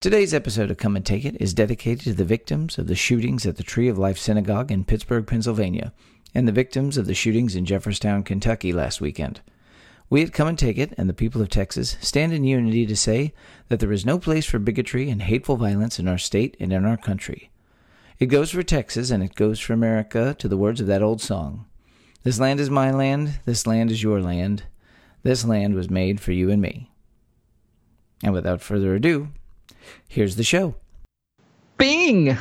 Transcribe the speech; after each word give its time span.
Today's 0.00 0.32
episode 0.32 0.70
of 0.70 0.78
Come 0.78 0.96
and 0.96 1.04
Take 1.04 1.26
It 1.26 1.38
is 1.42 1.52
dedicated 1.52 2.04
to 2.04 2.14
the 2.14 2.24
victims 2.24 2.78
of 2.78 2.86
the 2.86 2.94
shootings 2.94 3.44
at 3.44 3.58
the 3.58 3.62
Tree 3.62 3.86
of 3.86 3.98
Life 3.98 4.16
Synagogue 4.16 4.72
in 4.72 4.86
Pittsburgh, 4.86 5.26
Pennsylvania, 5.26 5.92
and 6.34 6.48
the 6.48 6.52
victims 6.52 6.96
of 6.96 7.04
the 7.04 7.12
shootings 7.12 7.54
in 7.54 7.66
Jefferson, 7.66 8.22
Kentucky 8.22 8.72
last 8.72 9.02
weekend. 9.02 9.42
We 10.08 10.22
at 10.22 10.32
Come 10.32 10.48
and 10.48 10.58
Take 10.58 10.78
It 10.78 10.94
and 10.96 11.06
the 11.06 11.12
people 11.12 11.42
of 11.42 11.50
Texas 11.50 11.98
stand 12.00 12.32
in 12.32 12.44
unity 12.44 12.86
to 12.86 12.96
say 12.96 13.34
that 13.68 13.78
there 13.78 13.92
is 13.92 14.06
no 14.06 14.18
place 14.18 14.46
for 14.46 14.58
bigotry 14.58 15.10
and 15.10 15.20
hateful 15.20 15.58
violence 15.58 15.98
in 15.98 16.08
our 16.08 16.16
state 16.16 16.56
and 16.58 16.72
in 16.72 16.86
our 16.86 16.96
country. 16.96 17.50
It 18.18 18.28
goes 18.28 18.52
for 18.52 18.62
Texas 18.62 19.10
and 19.10 19.22
it 19.22 19.34
goes 19.34 19.60
for 19.60 19.74
America 19.74 20.34
to 20.38 20.48
the 20.48 20.56
words 20.56 20.80
of 20.80 20.86
that 20.86 21.02
old 21.02 21.20
song. 21.20 21.66
This 22.22 22.40
land 22.40 22.58
is 22.58 22.70
my 22.70 22.90
land, 22.90 23.40
this 23.44 23.66
land 23.66 23.90
is 23.90 24.02
your 24.02 24.22
land. 24.22 24.62
This 25.24 25.44
land 25.44 25.74
was 25.74 25.90
made 25.90 26.22
for 26.22 26.32
you 26.32 26.50
and 26.50 26.62
me. 26.62 26.90
And 28.24 28.32
without 28.32 28.62
further 28.62 28.94
ado, 28.94 29.28
Here's 30.08 30.36
the 30.36 30.44
show. 30.44 30.74
Bing! 31.76 32.36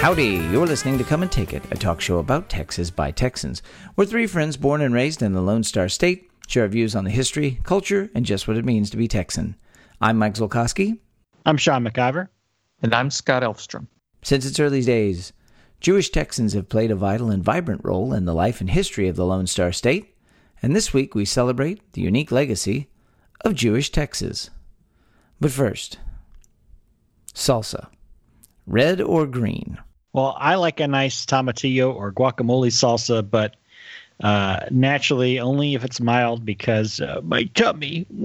Howdy, 0.00 0.36
you're 0.50 0.66
listening 0.66 0.96
to 0.98 1.04
Come 1.04 1.22
and 1.22 1.30
Take 1.30 1.52
It, 1.52 1.62
a 1.70 1.76
talk 1.76 2.00
show 2.00 2.18
about 2.18 2.48
Texas 2.48 2.90
by 2.90 3.10
Texans. 3.10 3.62
We're 3.96 4.06
three 4.06 4.26
friends 4.26 4.56
born 4.56 4.80
and 4.80 4.94
raised 4.94 5.22
in 5.22 5.32
the 5.32 5.42
Lone 5.42 5.64
Star 5.64 5.88
State, 5.88 6.30
share 6.46 6.62
our 6.62 6.68
views 6.68 6.94
on 6.94 7.04
the 7.04 7.10
history, 7.10 7.60
culture, 7.64 8.08
and 8.14 8.24
just 8.24 8.46
what 8.46 8.56
it 8.56 8.64
means 8.64 8.90
to 8.90 8.96
be 8.96 9.08
Texan. 9.08 9.56
I'm 10.00 10.16
Mike 10.16 10.34
Zolkowski. 10.34 10.98
I'm 11.44 11.56
Sean 11.56 11.84
McIver. 11.84 12.28
And 12.80 12.94
I'm 12.94 13.10
Scott 13.10 13.42
Elfstrom. 13.42 13.88
Since 14.22 14.46
its 14.46 14.60
early 14.60 14.82
days, 14.82 15.32
Jewish 15.80 16.10
Texans 16.10 16.52
have 16.52 16.68
played 16.68 16.90
a 16.90 16.96
vital 16.96 17.30
and 17.30 17.42
vibrant 17.42 17.80
role 17.84 18.12
in 18.12 18.24
the 18.24 18.34
life 18.34 18.60
and 18.60 18.70
history 18.70 19.08
of 19.08 19.16
the 19.16 19.26
Lone 19.26 19.46
Star 19.46 19.72
State 19.72 20.14
and 20.62 20.74
this 20.74 20.92
week 20.92 21.14
we 21.14 21.24
celebrate 21.24 21.92
the 21.92 22.02
unique 22.02 22.32
legacy 22.32 22.88
of 23.42 23.54
Jewish 23.54 23.90
Texas. 23.90 24.50
But 25.40 25.52
first, 25.52 25.98
salsa. 27.34 27.88
Red 28.66 29.00
or 29.00 29.26
green? 29.26 29.78
Well, 30.12 30.36
I 30.38 30.56
like 30.56 30.80
a 30.80 30.88
nice 30.88 31.24
tomatillo 31.24 31.94
or 31.94 32.12
guacamole 32.12 32.70
salsa, 32.70 33.28
but 33.28 33.56
uh, 34.20 34.60
naturally 34.70 35.38
only 35.38 35.74
if 35.74 35.84
it's 35.84 36.00
mild 36.00 36.44
because 36.44 37.00
uh, 37.00 37.20
my 37.22 37.44
tummy. 37.54 38.06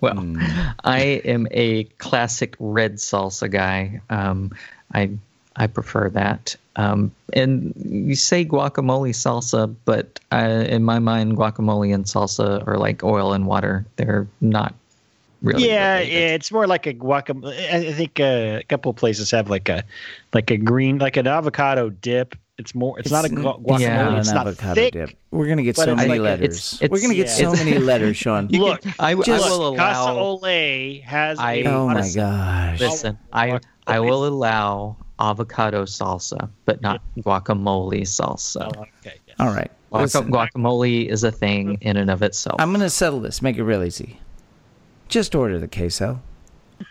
well, 0.00 0.14
mm. 0.14 0.74
I 0.82 1.00
am 1.24 1.46
a 1.50 1.84
classic 1.84 2.56
red 2.58 2.94
salsa 2.94 3.50
guy. 3.50 4.00
Um, 4.08 4.52
I 4.92 5.10
I 5.60 5.66
prefer 5.66 6.08
that. 6.08 6.56
Um, 6.76 7.12
and 7.34 7.74
you 7.76 8.14
say 8.14 8.46
guacamole 8.46 9.10
salsa, 9.10 9.74
but 9.84 10.18
uh, 10.32 10.64
in 10.66 10.84
my 10.84 10.98
mind, 10.98 11.36
guacamole 11.36 11.94
and 11.94 12.06
salsa 12.06 12.66
are 12.66 12.78
like 12.78 13.04
oil 13.04 13.34
and 13.34 13.46
water. 13.46 13.84
They're 13.96 14.26
not 14.40 14.74
really. 15.42 15.68
Yeah, 15.68 15.98
related. 15.98 16.14
it's 16.14 16.50
more 16.50 16.66
like 16.66 16.86
a 16.86 16.94
guacamole. 16.94 17.52
I 17.70 17.92
think 17.92 18.18
uh, 18.20 18.60
a 18.60 18.62
couple 18.68 18.88
of 18.88 18.96
places 18.96 19.30
have 19.32 19.50
like 19.50 19.68
a 19.68 19.84
like 20.32 20.50
a 20.50 20.56
green, 20.56 20.96
like 20.96 21.18
an 21.18 21.26
avocado 21.26 21.90
dip. 21.90 22.36
It's 22.56 22.74
more. 22.74 22.98
It's, 22.98 23.06
it's 23.06 23.12
not 23.12 23.26
a 23.26 23.28
guacamole. 23.28 23.80
Yeah, 23.80 24.18
it's 24.18 24.32
not 24.32 24.46
avocado 24.46 24.74
thick, 24.76 24.94
dip. 24.94 25.10
We're 25.32 25.48
gonna 25.48 25.62
get 25.62 25.76
so 25.76 25.94
many 25.94 26.08
like 26.08 26.20
letters. 26.20 26.46
It's, 26.46 26.80
it's, 26.80 26.90
We're 26.90 27.02
gonna 27.02 27.14
get 27.14 27.26
yeah. 27.26 27.52
so 27.52 27.52
many 27.52 27.76
letters, 27.90 28.16
Sean. 28.16 28.48
Look, 28.48 28.80
I, 28.98 29.14
just, 29.14 29.28
I 29.28 29.50
will 29.50 29.68
allow. 29.68 29.76
Casa 29.76 30.10
Ole 30.12 31.00
has. 31.02 31.38
I, 31.38 31.52
a, 31.52 31.66
oh 31.66 31.86
my 31.86 32.10
gosh! 32.14 32.80
Listen, 32.80 33.18
I 33.30 33.60
I 33.86 34.00
will 34.00 34.26
allow 34.26 34.96
avocado 35.20 35.84
salsa, 35.84 36.48
but 36.64 36.80
not 36.80 37.02
guacamole 37.18 38.02
salsa. 38.02 38.70
Oh, 38.76 38.80
okay. 38.80 39.18
Yes. 39.26 39.36
All 39.38 39.48
right. 39.52 39.70
Guac- 39.92 40.28
guacamole 40.28 41.06
is 41.08 41.24
a 41.24 41.32
thing 41.32 41.78
in 41.80 41.96
and 41.96 42.10
of 42.10 42.22
itself. 42.22 42.56
I'm 42.60 42.70
going 42.70 42.80
to 42.80 42.90
settle 42.90 43.20
this, 43.20 43.42
make 43.42 43.56
it 43.56 43.64
real 43.64 43.82
easy. 43.82 44.20
Just 45.08 45.34
order 45.34 45.58
the 45.58 45.68
queso. 45.68 46.22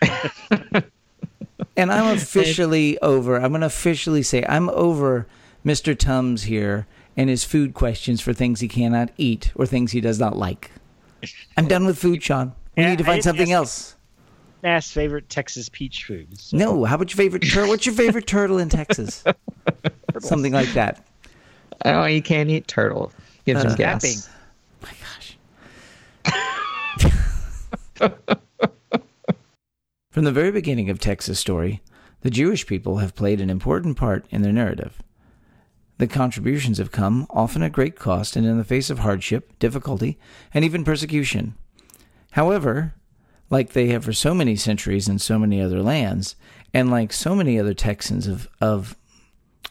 and 1.76 1.92
I'm 1.92 2.16
officially 2.16 2.98
over. 3.00 3.36
I'm 3.36 3.50
going 3.50 3.62
to 3.62 3.66
officially 3.66 4.22
say 4.22 4.44
I'm 4.48 4.68
over 4.70 5.26
Mr. 5.64 5.98
Tums 5.98 6.44
here 6.44 6.86
and 7.16 7.30
his 7.30 7.44
food 7.44 7.74
questions 7.74 8.20
for 8.20 8.32
things 8.32 8.60
he 8.60 8.68
cannot 8.68 9.10
eat 9.16 9.52
or 9.54 9.66
things 9.66 9.92
he 9.92 10.00
does 10.00 10.20
not 10.20 10.36
like. 10.36 10.70
I'm 11.56 11.68
done 11.68 11.86
with 11.86 11.98
food, 11.98 12.22
Sean. 12.22 12.52
We 12.76 12.84
need 12.84 12.98
to 12.98 13.04
find 13.04 13.22
something 13.22 13.50
else 13.52 13.96
ask 14.62 14.92
favorite 14.92 15.28
Texas 15.28 15.68
peach 15.68 16.04
foods. 16.04 16.44
So. 16.44 16.56
No, 16.56 16.84
how 16.84 16.96
about 16.96 17.10
your 17.10 17.16
favorite 17.16 17.40
turtle? 17.40 17.68
What's 17.68 17.86
your 17.86 17.94
favorite 17.94 18.26
turtle 18.26 18.58
in 18.58 18.68
Texas? 18.68 19.24
Something 20.20 20.52
like 20.52 20.72
that. 20.74 21.06
Oh, 21.84 22.04
you 22.04 22.22
can't 22.22 22.50
eat 22.50 22.68
turtle. 22.68 23.12
Gives 23.46 23.64
uh, 23.64 23.70
him 23.70 23.76
gas. 23.76 24.28
My 24.82 24.90
gosh. 25.02 25.38
From 30.10 30.24
the 30.24 30.32
very 30.32 30.50
beginning 30.50 30.90
of 30.90 30.98
Texas 30.98 31.38
story, 31.38 31.80
the 32.22 32.30
Jewish 32.30 32.66
people 32.66 32.98
have 32.98 33.14
played 33.14 33.40
an 33.40 33.48
important 33.48 33.96
part 33.96 34.26
in 34.30 34.42
their 34.42 34.52
narrative. 34.52 35.02
The 35.98 36.06
contributions 36.06 36.78
have 36.78 36.92
come 36.92 37.26
often 37.30 37.62
at 37.62 37.72
great 37.72 37.96
cost 37.96 38.34
and 38.34 38.46
in 38.46 38.58
the 38.58 38.64
face 38.64 38.90
of 38.90 39.00
hardship, 39.00 39.58
difficulty, 39.58 40.18
and 40.52 40.64
even 40.64 40.84
persecution. 40.84 41.54
However, 42.32 42.94
like 43.50 43.72
they 43.72 43.88
have 43.88 44.04
for 44.04 44.12
so 44.12 44.32
many 44.32 44.56
centuries 44.56 45.08
in 45.08 45.18
so 45.18 45.38
many 45.38 45.60
other 45.60 45.82
lands, 45.82 46.36
and 46.72 46.90
like 46.90 47.12
so 47.12 47.34
many 47.34 47.58
other 47.58 47.74
Texans 47.74 48.26
of, 48.26 48.48
of 48.60 48.96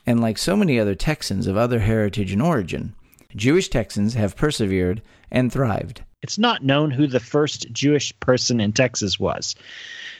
and 0.05 0.19
like 0.19 0.37
so 0.37 0.55
many 0.55 0.79
other 0.79 0.95
Texans 0.95 1.47
of 1.47 1.57
other 1.57 1.79
heritage 1.79 2.31
and 2.31 2.41
origin, 2.41 2.93
Jewish 3.35 3.69
Texans 3.69 4.13
have 4.15 4.35
persevered 4.35 5.01
and 5.31 5.51
thrived. 5.51 6.03
It's 6.21 6.37
not 6.37 6.63
known 6.63 6.91
who 6.91 7.07
the 7.07 7.19
first 7.19 7.71
Jewish 7.71 8.17
person 8.19 8.59
in 8.59 8.73
Texas 8.73 9.19
was. 9.19 9.55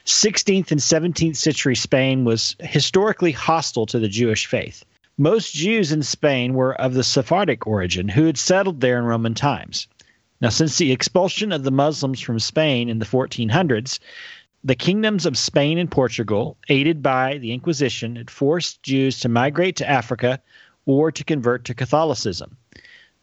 16th 0.06 0.72
and 0.72 0.80
17th 0.80 1.36
century 1.36 1.76
Spain 1.76 2.24
was 2.24 2.56
historically 2.62 3.34
hostile 3.34 3.86
to 3.88 4.00
the 4.00 4.08
Jewish 4.08 4.46
faith. 4.46 4.86
Most 5.18 5.54
Jews 5.54 5.92
in 5.92 6.02
Spain 6.02 6.54
were 6.54 6.80
of 6.80 6.94
the 6.94 7.04
Sephardic 7.04 7.68
origin 7.68 8.08
who 8.08 8.26
had 8.26 8.38
settled 8.38 8.80
there 8.80 8.98
in 8.98 9.04
Roman 9.04 9.34
times. 9.34 9.88
Now, 10.42 10.50
since 10.50 10.78
the 10.78 10.92
expulsion 10.92 11.52
of 11.52 11.64
the 11.64 11.72
Muslims 11.72 12.22
from 12.22 12.40
Spain 12.40 12.88
in 12.88 13.00
the 13.00 13.06
1400s, 13.06 14.00
the 14.64 14.76
kingdoms 14.76 15.26
of 15.26 15.38
Spain 15.38 15.78
and 15.78 15.92
Portugal, 15.92 16.58
aided 16.70 17.02
by 17.02 17.38
the 17.38 17.52
Inquisition, 17.52 18.16
had 18.16 18.30
forced 18.30 18.84
Jews 18.84 19.20
to 19.22 19.30
migrate 19.30 19.76
to 19.78 19.90
Africa 19.90 20.42
or 20.86 21.12
to 21.12 21.24
convert 21.24 21.66
to 21.66 21.74
Catholicism. 21.74 22.58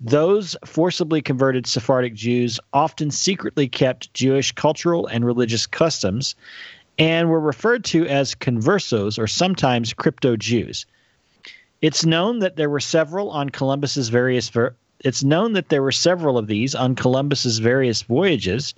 Those 0.01 0.57
forcibly 0.65 1.23
converted 1.23 1.67
Sephardic 1.67 2.15
Jews 2.15 2.61
often 2.73 3.11
secretly 3.11 3.67
kept 3.67 4.13
Jewish 4.13 4.53
cultural 4.53 5.07
and 5.07 5.25
religious 5.25 5.67
customs 5.67 6.35
and 6.99 7.31
were 7.31 7.41
referred 7.41 7.85
to 7.85 8.07
as 8.07 8.35
conversos 8.35 9.19
or 9.19 9.27
sometimes 9.27 9.95
crypto 9.95 10.37
Jews. 10.37 10.85
It's 11.81 12.05
known 12.05 12.41
that 12.41 12.57
there 12.57 12.71
were 12.71 12.81
several 12.81 13.31
on 13.31 13.51
Columbus's 13.51 14.09
various 14.09 14.49
ver- 14.49 14.75
it's 15.01 15.25
known 15.25 15.53
that 15.55 15.69
there 15.69 15.83
were 15.83 15.93
several 15.93 16.39
of 16.39 16.47
these 16.47 16.75
on 16.75 16.95
Columbus's 16.95 17.59
various 17.59 18.03
voyages, 18.03 18.75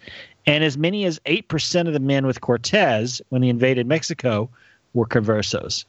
and 0.47 0.65
as 0.65 0.79
many 0.79 1.05
as 1.05 1.21
8% 1.21 1.87
of 1.87 1.93
the 1.93 2.01
men 2.01 2.27
with 2.27 2.41
Cortez 2.41 3.23
when 3.29 3.43
he 3.43 3.49
invaded 3.49 3.87
Mexico 3.87 4.49
were 4.95 5.07
conversos. 5.07 5.85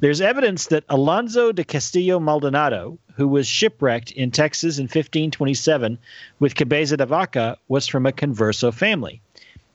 There's 0.00 0.20
evidence 0.20 0.66
that 0.66 0.84
Alonso 0.88 1.52
de 1.52 1.64
Castillo 1.64 2.20
Maldonado, 2.20 2.98
who 3.14 3.26
was 3.26 3.46
shipwrecked 3.46 4.10
in 4.12 4.30
Texas 4.30 4.78
in 4.78 4.84
1527 4.84 5.98
with 6.38 6.54
Cabeza 6.54 6.96
de 6.96 7.06
Vaca, 7.06 7.56
was 7.68 7.86
from 7.86 8.06
a 8.06 8.12
converso 8.12 8.72
family. 8.72 9.20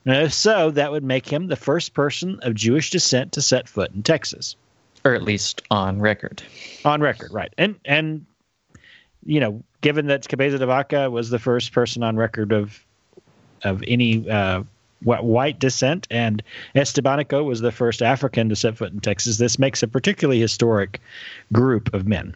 And 0.05 0.17
if 0.17 0.33
so, 0.33 0.71
that 0.71 0.91
would 0.91 1.03
make 1.03 1.27
him 1.27 1.47
the 1.47 1.55
first 1.55 1.93
person 1.93 2.39
of 2.43 2.53
Jewish 2.53 2.91
descent 2.91 3.33
to 3.33 3.41
set 3.41 3.67
foot 3.67 3.91
in 3.93 4.03
Texas. 4.03 4.55
Or 5.03 5.15
at 5.15 5.23
least 5.23 5.63
on 5.71 5.99
record. 5.99 6.43
On 6.83 7.01
record, 7.01 7.33
right. 7.33 7.53
And 7.57 7.75
and 7.85 8.25
you 9.25 9.39
know, 9.39 9.63
given 9.81 10.07
that 10.07 10.27
Cabeza 10.27 10.57
de 10.57 10.65
Vaca 10.65 11.09
was 11.09 11.29
the 11.29 11.39
first 11.39 11.73
person 11.73 12.03
on 12.03 12.15
record 12.15 12.51
of 12.51 12.83
of 13.63 13.83
any 13.87 14.29
uh, 14.29 14.63
white 15.03 15.59
descent, 15.59 16.07
and 16.11 16.43
Estebanico 16.75 17.43
was 17.43 17.61
the 17.61 17.71
first 17.71 18.01
African 18.01 18.49
to 18.49 18.55
set 18.55 18.77
foot 18.77 18.91
in 18.91 18.99
Texas, 18.99 19.37
this 19.37 19.57
makes 19.57 19.81
a 19.83 19.87
particularly 19.87 20.39
historic 20.39 21.01
group 21.51 21.93
of 21.93 22.07
men. 22.07 22.35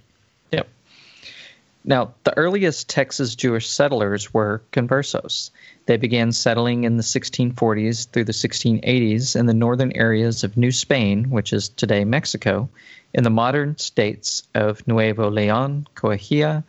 Now, 1.85 2.13
the 2.23 2.37
earliest 2.37 2.89
Texas 2.89 3.35
Jewish 3.35 3.69
settlers 3.69 4.33
were 4.33 4.61
conversos. 4.71 5.51
They 5.85 5.97
began 5.97 6.33
settling 6.33 6.83
in 6.83 6.97
the 6.97 7.03
1640s 7.03 8.09
through 8.09 8.25
the 8.25 8.33
1680s 8.33 9.35
in 9.35 9.45
the 9.45 9.53
northern 9.53 9.93
areas 9.95 10.43
of 10.43 10.57
New 10.57 10.71
Spain, 10.71 11.29
which 11.29 11.53
is 11.53 11.69
today 11.69 12.03
Mexico, 12.03 12.69
in 13.13 13.23
the 13.23 13.29
modern 13.29 13.77
states 13.77 14.43
of 14.53 14.85
Nuevo 14.87 15.31
Leon, 15.31 15.87
Coahuila, 15.95 16.63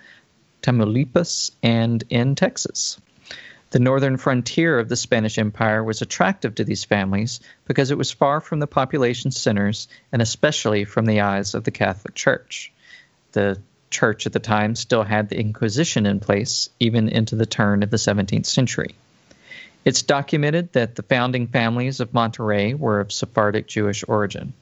Tamaulipas, 0.63 1.51
and 1.63 2.05
in 2.09 2.35
Texas. 2.35 2.99
The 3.71 3.79
northern 3.79 4.17
frontier 4.17 4.79
of 4.79 4.89
the 4.89 4.97
Spanish 4.97 5.39
Empire 5.39 5.83
was 5.85 6.03
attractive 6.03 6.57
to 6.57 6.65
these 6.65 6.85
families 6.85 7.41
because 7.67 7.91
it 7.91 7.99
was 7.99 8.11
far 8.11 8.41
from 8.41 8.59
the 8.59 8.67
population 8.67 9.31
centers 9.31 9.87
and 10.13 10.23
especially 10.23 10.85
from 10.85 11.07
the 11.07 11.21
eyes 11.21 11.55
of 11.55 11.65
the 11.65 11.71
Catholic 11.71 12.15
Church. 12.15 12.73
The 13.33 13.61
church 13.91 14.27
at 14.27 14.33
the 14.33 14.39
time 14.39 14.75
still 14.75 15.03
had 15.03 15.29
the 15.29 15.39
Inquisition 15.39 16.07
in 16.07 16.21
place, 16.21 16.69
even 16.79 17.09
into 17.09 17.37
the 17.37 17.47
turn 17.47 17.83
of 17.83 17.91
the 17.91 17.97
17th 17.97 18.47
century. 18.47 18.95
It's 19.85 20.03
documented 20.03 20.73
that 20.75 20.95
the 20.95 21.03
founding 21.03 21.47
families 21.47 22.01
of 22.01 22.13
Monterrey 22.13 22.79
were 22.79 23.01
of 23.01 23.13
Sephardic 23.13 23.67
Jewish 23.67 24.05
origin. 24.07 24.53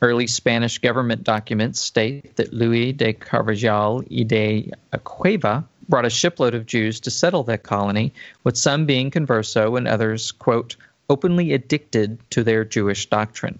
Early 0.00 0.26
Spanish 0.26 0.78
government 0.78 1.24
documents 1.24 1.80
state 1.80 2.36
that 2.36 2.52
Luis 2.52 2.92
de 2.92 3.12
Carvajal 3.12 4.04
y 4.10 4.22
de 4.24 4.72
Acueva 4.92 5.64
brought 5.88 6.04
a 6.04 6.10
shipload 6.10 6.54
of 6.54 6.66
Jews 6.66 7.00
to 7.00 7.10
settle 7.10 7.42
that 7.44 7.62
colony, 7.62 8.12
with 8.44 8.56
some 8.56 8.86
being 8.86 9.10
converso 9.10 9.76
and 9.76 9.86
others, 9.86 10.32
quote, 10.32 10.76
openly 11.10 11.52
addicted 11.52 12.18
to 12.30 12.42
their 12.42 12.64
Jewish 12.64 13.06
doctrine. 13.06 13.58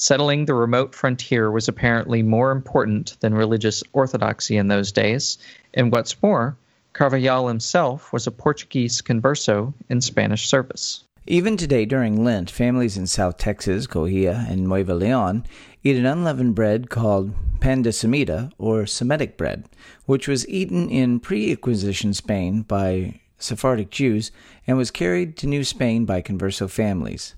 Settling 0.00 0.44
the 0.44 0.54
remote 0.54 0.94
frontier 0.94 1.50
was 1.50 1.66
apparently 1.66 2.22
more 2.22 2.52
important 2.52 3.16
than 3.18 3.34
religious 3.34 3.82
orthodoxy 3.92 4.56
in 4.56 4.68
those 4.68 4.92
days, 4.92 5.38
and 5.74 5.90
what's 5.90 6.22
more, 6.22 6.56
Carvajal 6.92 7.48
himself 7.48 8.12
was 8.12 8.24
a 8.24 8.30
Portuguese 8.30 9.02
converso 9.02 9.74
in 9.88 10.00
Spanish 10.00 10.46
service. 10.46 11.02
Even 11.26 11.56
today 11.56 11.84
during 11.84 12.22
Lent, 12.22 12.48
families 12.48 12.96
in 12.96 13.08
South 13.08 13.38
Texas, 13.38 13.88
Coahuila, 13.88 14.48
and 14.48 14.68
Nuevo 14.68 14.94
Leon 14.94 15.44
eat 15.82 15.96
an 15.96 16.06
unleavened 16.06 16.54
bread 16.54 16.90
called 16.90 17.34
pan 17.58 17.82
de 17.82 17.90
semita, 17.90 18.52
or 18.56 18.86
Semitic 18.86 19.36
bread, 19.36 19.64
which 20.06 20.28
was 20.28 20.48
eaten 20.48 20.88
in 20.88 21.18
pre-Inquisition 21.18 22.14
Spain 22.14 22.62
by 22.62 23.18
Sephardic 23.36 23.90
Jews 23.90 24.30
and 24.64 24.76
was 24.76 24.92
carried 24.92 25.36
to 25.38 25.48
New 25.48 25.64
Spain 25.64 26.04
by 26.04 26.22
converso 26.22 26.70
families. 26.70 27.34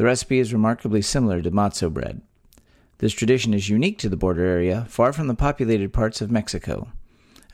The 0.00 0.06
recipe 0.06 0.38
is 0.38 0.54
remarkably 0.54 1.02
similar 1.02 1.42
to 1.42 1.50
matzo 1.50 1.92
bread. 1.92 2.22
This 3.00 3.12
tradition 3.12 3.52
is 3.52 3.68
unique 3.68 3.98
to 3.98 4.08
the 4.08 4.16
border 4.16 4.46
area, 4.46 4.86
far 4.88 5.12
from 5.12 5.26
the 5.26 5.34
populated 5.34 5.92
parts 5.92 6.22
of 6.22 6.30
Mexico. 6.30 6.88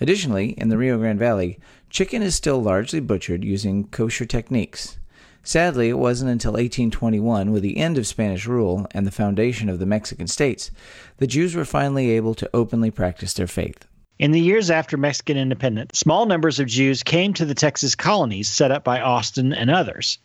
Additionally, 0.01 0.51
in 0.51 0.69
the 0.69 0.79
Rio 0.79 0.97
Grande 0.97 1.19
Valley, 1.19 1.59
chicken 1.91 2.23
is 2.23 2.37
still 2.37 2.63
largely 2.63 3.01
butchered 3.01 3.43
using 3.43 3.89
kosher 3.89 4.27
techniques. 4.27 4.97
Sadly, 5.43 5.89
it 5.89 5.99
wasn't 5.99 6.31
until 6.31 6.53
1821, 6.53 7.51
with 7.51 7.65
the 7.65 7.79
end 7.79 7.99
of 7.99 8.07
Spanish 8.07 8.47
rule 8.47 8.87
and 8.93 9.05
the 9.05 9.11
foundation 9.11 9.69
of 9.69 9.81
the 9.81 9.85
Mexican 9.85 10.29
states, 10.29 10.71
the 11.17 11.27
Jews 11.27 11.57
were 11.57 11.65
finally 11.65 12.13
able 12.13 12.37
to 12.37 12.51
openly 12.55 12.93
practice 12.93 13.35
their 13.35 13.49
faith. 13.49 13.89
In 14.21 14.31
the 14.31 14.41
years 14.41 14.71
after 14.71 14.97
Mexican 14.97 15.37
independence, 15.37 15.99
small 15.99 16.27
numbers 16.27 16.61
of 16.61 16.69
Jews 16.69 17.03
came 17.03 17.35
to 17.35 17.45
the 17.45 17.57
Texas 17.57 17.97
colonies 17.97 18.47
set 18.47 18.71
up 18.71 18.85
by 18.85 19.01
Austin 19.01 19.53
and 19.53 19.69
others. 19.69 20.21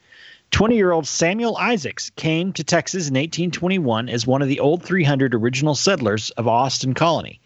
20 0.51 0.75
year 0.75 0.91
old 0.91 1.07
Samuel 1.07 1.57
Isaacs 1.57 2.11
came 2.15 2.53
to 2.53 2.63
Texas 2.63 3.07
in 3.07 3.15
1821 3.15 4.09
as 4.09 4.27
one 4.27 4.41
of 4.41 4.47
the 4.47 4.59
old 4.59 4.83
300 4.83 5.33
original 5.33 5.75
settlers 5.75 6.29
of 6.31 6.47
Austin 6.47 6.93
Colony 6.93 7.41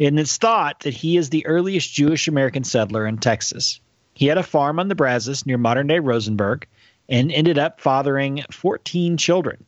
and 0.00 0.18
it's 0.18 0.38
thought 0.38 0.80
that 0.80 0.94
he 0.94 1.18
is 1.18 1.28
the 1.28 1.46
earliest 1.46 1.92
Jewish 1.92 2.26
American 2.26 2.64
settler 2.64 3.06
in 3.06 3.18
Texas. 3.18 3.80
He 4.14 4.26
had 4.26 4.38
a 4.38 4.42
farm 4.42 4.80
on 4.80 4.88
the 4.88 4.94
Brazos 4.94 5.44
near 5.44 5.58
modern 5.58 5.86
day 5.86 5.98
Rosenberg 5.98 6.66
and 7.08 7.30
ended 7.30 7.58
up 7.58 7.80
fathering 7.80 8.42
14 8.50 9.18
children. 9.18 9.64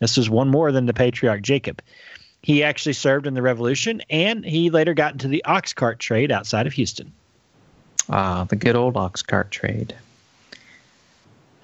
This 0.00 0.16
was 0.16 0.28
one 0.28 0.48
more 0.48 0.72
than 0.72 0.86
the 0.86 0.92
patriarch 0.92 1.42
Jacob. 1.42 1.80
He 2.42 2.64
actually 2.64 2.94
served 2.94 3.26
in 3.26 3.34
the 3.34 3.42
Revolution 3.42 4.02
and 4.10 4.44
he 4.44 4.70
later 4.70 4.92
got 4.92 5.12
into 5.12 5.28
the 5.28 5.44
ox 5.44 5.72
cart 5.72 6.00
trade 6.00 6.32
outside 6.32 6.66
of 6.66 6.72
Houston. 6.74 7.12
Ah, 8.08 8.44
the 8.44 8.56
good 8.56 8.76
old 8.76 8.96
ox 8.96 9.22
cart 9.22 9.50
trade. 9.50 9.94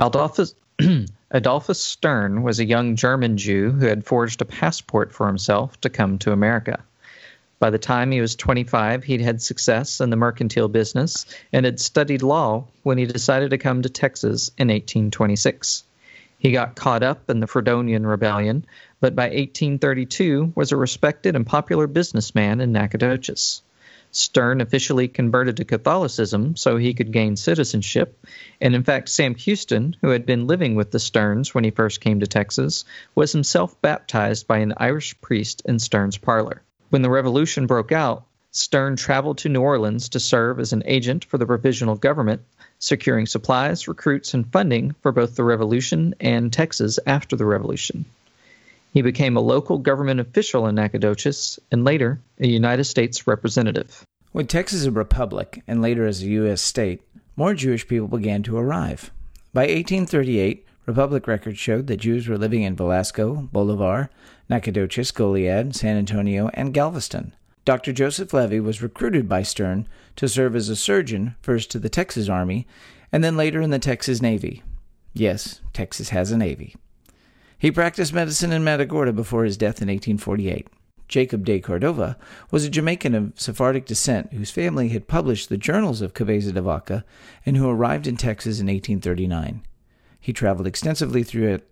Adolphus, 0.04 0.56
Adolphus 1.30 1.80
Stern 1.80 2.42
was 2.42 2.58
a 2.58 2.64
young 2.64 2.96
German 2.96 3.36
Jew 3.36 3.70
who 3.70 3.86
had 3.86 4.04
forged 4.04 4.42
a 4.42 4.44
passport 4.44 5.12
for 5.12 5.28
himself 5.28 5.80
to 5.82 5.88
come 5.88 6.18
to 6.18 6.32
America. 6.32 6.82
By 7.60 7.70
the 7.70 7.78
time 7.78 8.10
he 8.10 8.20
was 8.20 8.34
25, 8.34 9.04
he'd 9.04 9.20
had 9.20 9.40
success 9.40 10.00
in 10.00 10.10
the 10.10 10.16
mercantile 10.16 10.66
business 10.66 11.24
and 11.52 11.64
had 11.64 11.78
studied 11.78 12.22
law 12.22 12.66
when 12.82 12.98
he 12.98 13.06
decided 13.06 13.50
to 13.50 13.58
come 13.58 13.82
to 13.82 13.88
Texas 13.88 14.48
in 14.58 14.66
1826. 14.66 15.84
He 16.40 16.50
got 16.50 16.74
caught 16.74 17.04
up 17.04 17.30
in 17.30 17.38
the 17.38 17.46
Fredonian 17.46 18.04
Rebellion, 18.04 18.66
but 18.98 19.14
by 19.14 19.28
1832 19.28 20.52
was 20.56 20.72
a 20.72 20.76
respected 20.76 21.36
and 21.36 21.46
popular 21.46 21.86
businessman 21.86 22.60
in 22.60 22.72
Nacogdoches. 22.72 23.62
Stern 24.14 24.60
officially 24.60 25.08
converted 25.08 25.56
to 25.56 25.64
Catholicism 25.64 26.54
so 26.54 26.76
he 26.76 26.92
could 26.92 27.12
gain 27.12 27.34
citizenship, 27.34 28.24
and 28.60 28.74
in 28.74 28.82
fact, 28.82 29.08
Sam 29.08 29.34
Houston, 29.34 29.96
who 30.02 30.10
had 30.10 30.26
been 30.26 30.46
living 30.46 30.74
with 30.74 30.90
the 30.90 30.98
Sterns 30.98 31.54
when 31.54 31.64
he 31.64 31.70
first 31.70 32.02
came 32.02 32.20
to 32.20 32.26
Texas, 32.26 32.84
was 33.14 33.32
himself 33.32 33.80
baptized 33.80 34.46
by 34.46 34.58
an 34.58 34.74
Irish 34.76 35.18
priest 35.22 35.62
in 35.64 35.78
Stern's 35.78 36.18
parlor. 36.18 36.60
When 36.90 37.00
the 37.00 37.08
revolution 37.08 37.66
broke 37.66 37.90
out, 37.90 38.26
Stern 38.50 38.96
traveled 38.96 39.38
to 39.38 39.48
New 39.48 39.62
Orleans 39.62 40.10
to 40.10 40.20
serve 40.20 40.60
as 40.60 40.74
an 40.74 40.82
agent 40.84 41.24
for 41.24 41.38
the 41.38 41.46
provisional 41.46 41.96
government, 41.96 42.42
securing 42.78 43.24
supplies, 43.24 43.88
recruits, 43.88 44.34
and 44.34 44.52
funding 44.52 44.94
for 45.00 45.10
both 45.10 45.36
the 45.36 45.44
revolution 45.44 46.14
and 46.20 46.52
Texas 46.52 46.98
after 47.06 47.34
the 47.34 47.46
revolution. 47.46 48.04
He 48.92 49.00
became 49.00 49.36
a 49.36 49.40
local 49.40 49.78
government 49.78 50.20
official 50.20 50.66
in 50.66 50.74
Nacogdoches 50.74 51.58
and 51.70 51.82
later 51.82 52.20
a 52.38 52.46
United 52.46 52.84
States 52.84 53.26
representative. 53.26 54.04
With 54.34 54.48
Texas 54.48 54.84
a 54.84 54.90
republic 54.90 55.62
and 55.66 55.80
later 55.80 56.06
as 56.06 56.22
a 56.22 56.26
U.S. 56.26 56.60
state, 56.60 57.00
more 57.34 57.54
Jewish 57.54 57.88
people 57.88 58.06
began 58.08 58.42
to 58.42 58.58
arrive. 58.58 59.10
By 59.54 59.62
1838, 59.62 60.66
Republic 60.84 61.26
records 61.26 61.58
showed 61.58 61.86
that 61.86 61.98
Jews 61.98 62.28
were 62.28 62.36
living 62.36 62.62
in 62.64 62.76
Velasco, 62.76 63.48
Bolivar, 63.50 64.10
Nacogdoches, 64.50 65.10
Goliad, 65.10 65.74
San 65.74 65.96
Antonio, 65.96 66.50
and 66.52 66.74
Galveston. 66.74 67.34
Dr. 67.64 67.92
Joseph 67.92 68.34
Levy 68.34 68.60
was 68.60 68.82
recruited 68.82 69.28
by 69.28 69.42
Stern 69.42 69.86
to 70.16 70.28
serve 70.28 70.54
as 70.54 70.68
a 70.68 70.76
surgeon, 70.76 71.36
first 71.40 71.70
to 71.70 71.78
the 71.78 71.88
Texas 71.88 72.28
Army, 72.28 72.66
and 73.12 73.22
then 73.22 73.36
later 73.36 73.60
in 73.62 73.70
the 73.70 73.78
Texas 73.78 74.20
Navy. 74.20 74.62
Yes, 75.14 75.60
Texas 75.72 76.08
has 76.08 76.32
a 76.32 76.36
Navy. 76.36 76.74
He 77.62 77.70
practiced 77.70 78.12
medicine 78.12 78.50
in 78.50 78.64
Matagorda 78.64 79.12
before 79.12 79.44
his 79.44 79.56
death 79.56 79.80
in 79.80 79.86
1848. 79.86 80.66
Jacob 81.06 81.44
de 81.44 81.60
Cordova 81.60 82.16
was 82.50 82.64
a 82.64 82.68
Jamaican 82.68 83.14
of 83.14 83.32
Sephardic 83.36 83.86
descent 83.86 84.32
whose 84.32 84.50
family 84.50 84.88
had 84.88 85.06
published 85.06 85.48
the 85.48 85.56
journals 85.56 86.02
of 86.02 86.12
Cabeza 86.12 86.50
de 86.50 86.60
Vaca 86.60 87.04
and 87.46 87.56
who 87.56 87.70
arrived 87.70 88.08
in 88.08 88.16
Texas 88.16 88.58
in 88.58 88.66
1839. 88.66 89.62
He 90.20 90.32
traveled 90.32 90.66
extensively 90.66 91.22
through 91.22 91.50
it. 91.50 91.70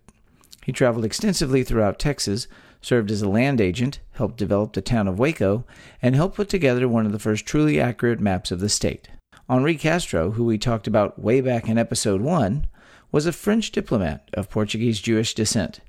He 0.63 0.71
traveled 0.71 1.03
extensively 1.03 1.61
throughout 1.61 1.99
Texas, 1.99 2.47
served 2.79 3.11
as 3.11 3.21
a 3.21 3.27
land 3.27 3.59
agent, 3.59 3.99
helped 4.13 4.37
develop 4.37 4.71
the 4.71 4.81
town 4.81 5.09
of 5.09 5.19
Waco, 5.19 5.65
and 6.01 6.15
helped 6.15 6.37
put 6.37 6.47
together 6.47 6.87
one 6.87 7.05
of 7.05 7.11
the 7.11 7.19
first 7.19 7.45
truly 7.45 7.81
accurate 7.81 8.21
maps 8.21 8.49
of 8.49 8.61
the 8.61 8.69
state. 8.69 9.09
Henri 9.49 9.75
Castro, 9.75 10.31
who 10.31 10.45
we 10.45 10.57
talked 10.57 10.87
about 10.87 11.19
way 11.19 11.41
back 11.41 11.67
in 11.67 11.77
episode 11.77 12.21
1, 12.21 12.65
was 13.11 13.25
a 13.25 13.31
French 13.31 13.71
diplomat 13.71 14.29
of 14.33 14.49
Portuguese 14.49 15.01
Jewish 15.01 15.33
descent. 15.33 15.81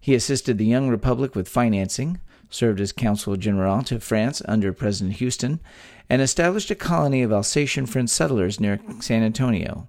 He 0.00 0.14
assisted 0.14 0.58
the 0.58 0.66
young 0.66 0.88
republic 0.88 1.34
with 1.34 1.48
financing, 1.48 2.20
served 2.50 2.80
as 2.80 2.92
consul 2.92 3.36
general 3.36 3.82
to 3.84 3.98
France 3.98 4.42
under 4.46 4.72
President 4.72 5.16
Houston, 5.16 5.60
and 6.08 6.22
established 6.22 6.70
a 6.70 6.74
colony 6.74 7.22
of 7.22 7.32
Alsatian 7.32 7.86
French 7.86 8.10
settlers 8.10 8.60
near 8.60 8.80
San 9.00 9.22
Antonio. 9.22 9.88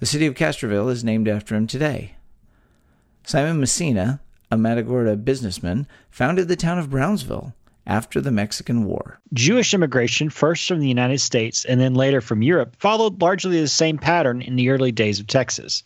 The 0.00 0.06
city 0.06 0.26
of 0.26 0.34
Castroville 0.34 0.90
is 0.90 1.04
named 1.04 1.28
after 1.28 1.54
him 1.54 1.66
today. 1.66 2.16
Simon 3.24 3.60
Mussina, 3.60 4.20
a 4.50 4.58
Matagorda 4.58 5.16
businessman, 5.16 5.86
founded 6.10 6.48
the 6.48 6.56
town 6.56 6.78
of 6.78 6.90
Brownsville 6.90 7.54
after 7.86 8.20
the 8.20 8.32
Mexican 8.32 8.84
War. 8.84 9.18
Jewish 9.32 9.72
immigration, 9.72 10.30
first 10.30 10.66
from 10.66 10.80
the 10.80 10.88
United 10.88 11.20
States 11.20 11.64
and 11.64 11.80
then 11.80 11.94
later 11.94 12.20
from 12.20 12.42
Europe, 12.42 12.76
followed 12.78 13.20
largely 13.20 13.60
the 13.60 13.68
same 13.68 13.98
pattern 13.98 14.42
in 14.42 14.56
the 14.56 14.70
early 14.70 14.92
days 14.92 15.20
of 15.20 15.26
Texas. 15.26 15.82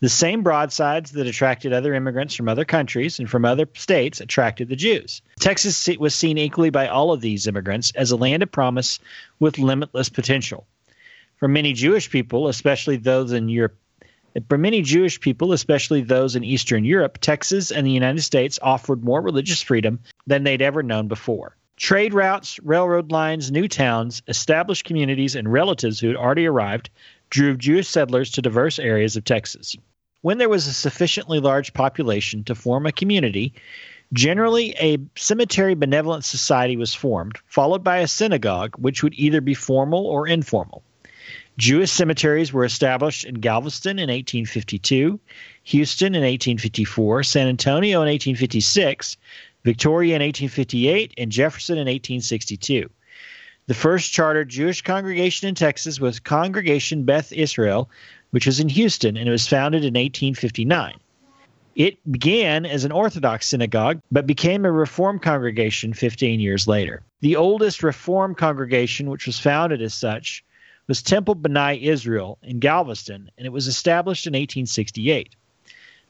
The 0.00 0.08
same 0.08 0.42
broadsides 0.42 1.12
that 1.12 1.26
attracted 1.26 1.74
other 1.74 1.94
immigrants 1.94 2.34
from 2.34 2.48
other 2.48 2.64
countries 2.64 3.18
and 3.18 3.28
from 3.28 3.44
other 3.44 3.68
states 3.74 4.20
attracted 4.20 4.68
the 4.68 4.76
Jews. 4.76 5.20
Texas 5.38 5.88
was 5.98 6.14
seen 6.14 6.38
equally 6.38 6.70
by 6.70 6.88
all 6.88 7.12
of 7.12 7.20
these 7.20 7.46
immigrants 7.46 7.92
as 7.94 8.10
a 8.10 8.16
land 8.16 8.42
of 8.42 8.50
promise 8.50 8.98
with 9.40 9.58
limitless 9.58 10.08
potential. 10.08 10.66
For 11.36 11.48
many 11.48 11.74
Jewish 11.74 12.10
people, 12.10 12.48
especially 12.48 12.96
those 12.96 13.32
in 13.32 13.50
Europe, 13.50 13.76
for 14.48 14.58
many 14.58 14.82
Jewish 14.82 15.20
people, 15.20 15.52
especially 15.52 16.02
those 16.02 16.36
in 16.36 16.44
Eastern 16.44 16.84
Europe, 16.84 17.18
Texas 17.18 17.70
and 17.70 17.86
the 17.86 17.90
United 17.90 18.22
States 18.22 18.58
offered 18.62 19.04
more 19.04 19.20
religious 19.20 19.62
freedom 19.62 20.00
than 20.26 20.44
they'd 20.44 20.62
ever 20.62 20.82
known 20.82 21.08
before. 21.08 21.56
Trade 21.76 22.12
routes, 22.12 22.60
railroad 22.60 23.10
lines, 23.10 23.50
new 23.50 23.66
towns, 23.66 24.22
established 24.28 24.84
communities, 24.84 25.34
and 25.34 25.50
relatives 25.50 25.98
who 25.98 26.08
had 26.08 26.16
already 26.16 26.46
arrived 26.46 26.90
drew 27.30 27.56
Jewish 27.56 27.88
settlers 27.88 28.30
to 28.32 28.42
diverse 28.42 28.78
areas 28.78 29.16
of 29.16 29.24
Texas. 29.24 29.74
When 30.20 30.36
there 30.36 30.50
was 30.50 30.66
a 30.66 30.74
sufficiently 30.74 31.40
large 31.40 31.72
population 31.72 32.44
to 32.44 32.54
form 32.54 32.84
a 32.84 32.92
community, 32.92 33.54
generally 34.12 34.74
a 34.78 34.98
cemetery 35.16 35.74
benevolent 35.74 36.24
society 36.24 36.76
was 36.76 36.94
formed, 36.94 37.38
followed 37.46 37.82
by 37.82 37.98
a 37.98 38.08
synagogue, 38.08 38.74
which 38.76 39.02
would 39.02 39.14
either 39.16 39.40
be 39.40 39.54
formal 39.54 40.06
or 40.06 40.28
informal. 40.28 40.82
Jewish 41.60 41.90
cemeteries 41.90 42.54
were 42.54 42.64
established 42.64 43.26
in 43.26 43.34
Galveston 43.34 43.98
in 43.98 44.08
1852, 44.08 45.20
Houston 45.64 46.14
in 46.14 46.22
1854, 46.22 47.22
San 47.22 47.48
Antonio 47.48 47.98
in 48.00 48.08
1856, 48.08 49.18
Victoria 49.62 50.16
in 50.16 50.22
1858, 50.22 51.12
and 51.18 51.30
Jefferson 51.30 51.74
in 51.74 51.80
1862. 51.80 52.88
The 53.66 53.74
first 53.74 54.10
chartered 54.10 54.48
Jewish 54.48 54.80
congregation 54.80 55.50
in 55.50 55.54
Texas 55.54 56.00
was 56.00 56.18
Congregation 56.18 57.04
Beth 57.04 57.30
Israel, 57.30 57.90
which 58.30 58.46
was 58.46 58.58
in 58.58 58.70
Houston, 58.70 59.18
and 59.18 59.28
it 59.28 59.32
was 59.32 59.46
founded 59.46 59.82
in 59.82 59.92
1859. 59.92 60.94
It 61.76 61.98
began 62.10 62.64
as 62.64 62.84
an 62.84 62.92
Orthodox 62.92 63.46
synagogue, 63.46 64.00
but 64.10 64.26
became 64.26 64.64
a 64.64 64.72
Reformed 64.72 65.20
congregation 65.20 65.92
15 65.92 66.40
years 66.40 66.66
later. 66.66 67.02
The 67.20 67.36
oldest 67.36 67.82
Reformed 67.82 68.38
congregation, 68.38 69.10
which 69.10 69.26
was 69.26 69.38
founded 69.38 69.82
as 69.82 69.92
such, 69.92 70.42
was 70.90 71.02
Temple 71.02 71.36
B'nai 71.36 71.80
Israel 71.80 72.36
in 72.42 72.58
Galveston, 72.58 73.30
and 73.38 73.46
it 73.46 73.52
was 73.52 73.68
established 73.68 74.26
in 74.26 74.32
1868. 74.32 75.36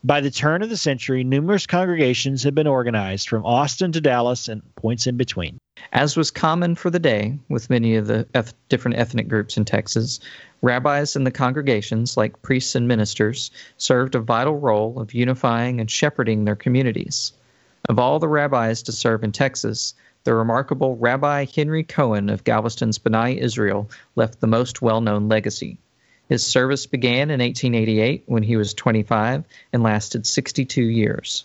By 0.03 0.23
the 0.23 0.31
turn 0.31 0.63
of 0.63 0.71
the 0.71 0.77
century, 0.79 1.23
numerous 1.23 1.67
congregations 1.67 2.43
had 2.43 2.55
been 2.55 2.67
organized 2.67 3.29
from 3.29 3.45
Austin 3.45 3.93
to 3.93 4.01
Dallas 4.01 4.49
and 4.49 4.63
points 4.77 5.07
in 5.07 5.19
between. 5.19 5.59
As 5.93 6.17
was 6.17 6.31
common 6.31 6.77
for 6.77 6.89
the 6.89 6.99
day 6.99 7.39
with 7.51 7.69
many 7.69 7.95
of 7.97 8.07
the 8.07 8.27
different 8.71 8.97
ethnic 8.97 9.29
groups 9.29 9.59
in 9.59 9.67
Texas, 9.67 10.19
rabbis 10.63 11.15
in 11.15 11.25
the 11.25 11.31
congregations, 11.31 12.17
like 12.17 12.41
priests 12.41 12.75
and 12.75 12.89
ministers, 12.89 13.51
served 13.77 14.15
a 14.15 14.21
vital 14.21 14.57
role 14.57 14.99
of 14.99 15.13
unifying 15.13 15.79
and 15.79 15.91
shepherding 15.91 16.47
their 16.47 16.57
communities. 16.57 17.35
Of 17.91 17.99
all 17.99 18.19
the 18.19 18.29
rabbis 18.29 18.83
to 18.85 18.93
serve 18.93 19.25
in 19.25 19.33
Texas, 19.33 19.93
the 20.31 20.37
remarkable 20.37 20.97
Rabbi 20.97 21.45
Henry 21.47 21.83
Cohen 21.83 22.31
of 22.31 22.45
Galveston's 22.45 23.01
B'nai 23.01 23.37
Israel 23.37 23.91
left 24.15 24.39
the 24.39 24.47
most 24.47 24.81
well 24.81 25.01
known 25.01 25.29
legacy. 25.29 25.77
His 26.29 26.47
service 26.47 26.87
began 26.87 27.33
in 27.33 27.41
1888 27.41 28.23
when 28.27 28.45
he 28.45 28.57
was 28.57 28.73
25 28.73 29.43
and 29.73 29.83
lasted 29.83 30.25
62 30.25 30.85
years. 30.85 31.43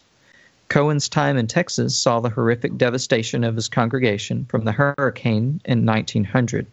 Cohen's 0.70 1.10
time 1.10 1.36
in 1.36 1.48
Texas 1.48 1.96
saw 1.98 2.20
the 2.20 2.30
horrific 2.30 2.78
devastation 2.78 3.44
of 3.44 3.56
his 3.56 3.70
congregation 3.70 4.46
from 4.46 4.66
the 4.66 4.72
hurricane 4.72 5.62
in 5.66 5.84
1900 5.84 6.68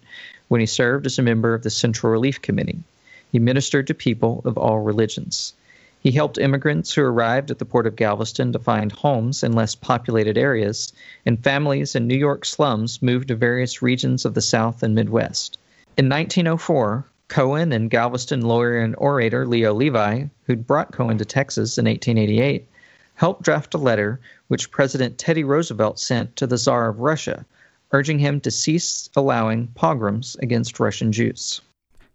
when 0.48 0.60
he 0.60 0.66
served 0.66 1.06
as 1.06 1.18
a 1.18 1.22
member 1.22 1.54
of 1.54 1.62
the 1.62 1.70
Central 1.70 2.12
Relief 2.12 2.42
Committee. 2.42 2.82
He 3.30 3.38
ministered 3.38 3.86
to 3.86 3.94
people 3.94 4.42
of 4.44 4.58
all 4.58 4.80
religions. 4.80 5.54
He 6.02 6.10
helped 6.10 6.36
immigrants 6.36 6.92
who 6.92 7.02
arrived 7.02 7.52
at 7.52 7.60
the 7.60 7.64
port 7.64 7.86
of 7.86 7.94
Galveston 7.94 8.52
to 8.52 8.58
find 8.58 8.90
homes 8.90 9.44
in 9.44 9.52
less 9.52 9.76
populated 9.76 10.36
areas, 10.36 10.92
and 11.24 11.40
families 11.44 11.94
in 11.94 12.08
New 12.08 12.16
York 12.16 12.44
slums 12.44 13.00
moved 13.00 13.28
to 13.28 13.36
various 13.36 13.82
regions 13.82 14.24
of 14.24 14.34
the 14.34 14.40
South 14.40 14.82
and 14.82 14.96
Midwest. 14.96 15.58
In 15.96 16.08
1904, 16.08 17.06
Cohen 17.28 17.72
and 17.72 17.88
Galveston 17.88 18.40
lawyer 18.40 18.78
and 18.78 18.96
orator 18.98 19.46
Leo 19.46 19.72
Levi, 19.72 20.24
who'd 20.46 20.66
brought 20.66 20.90
Cohen 20.90 21.18
to 21.18 21.24
Texas 21.24 21.78
in 21.78 21.84
1888, 21.84 22.66
helped 23.14 23.42
draft 23.42 23.72
a 23.72 23.78
letter 23.78 24.18
which 24.48 24.72
President 24.72 25.18
Teddy 25.18 25.44
Roosevelt 25.44 26.00
sent 26.00 26.34
to 26.34 26.48
the 26.48 26.58
Tsar 26.58 26.88
of 26.88 26.98
Russia, 26.98 27.46
urging 27.92 28.18
him 28.18 28.40
to 28.40 28.50
cease 28.50 29.08
allowing 29.14 29.68
pogroms 29.76 30.36
against 30.40 30.80
Russian 30.80 31.12
Jews. 31.12 31.60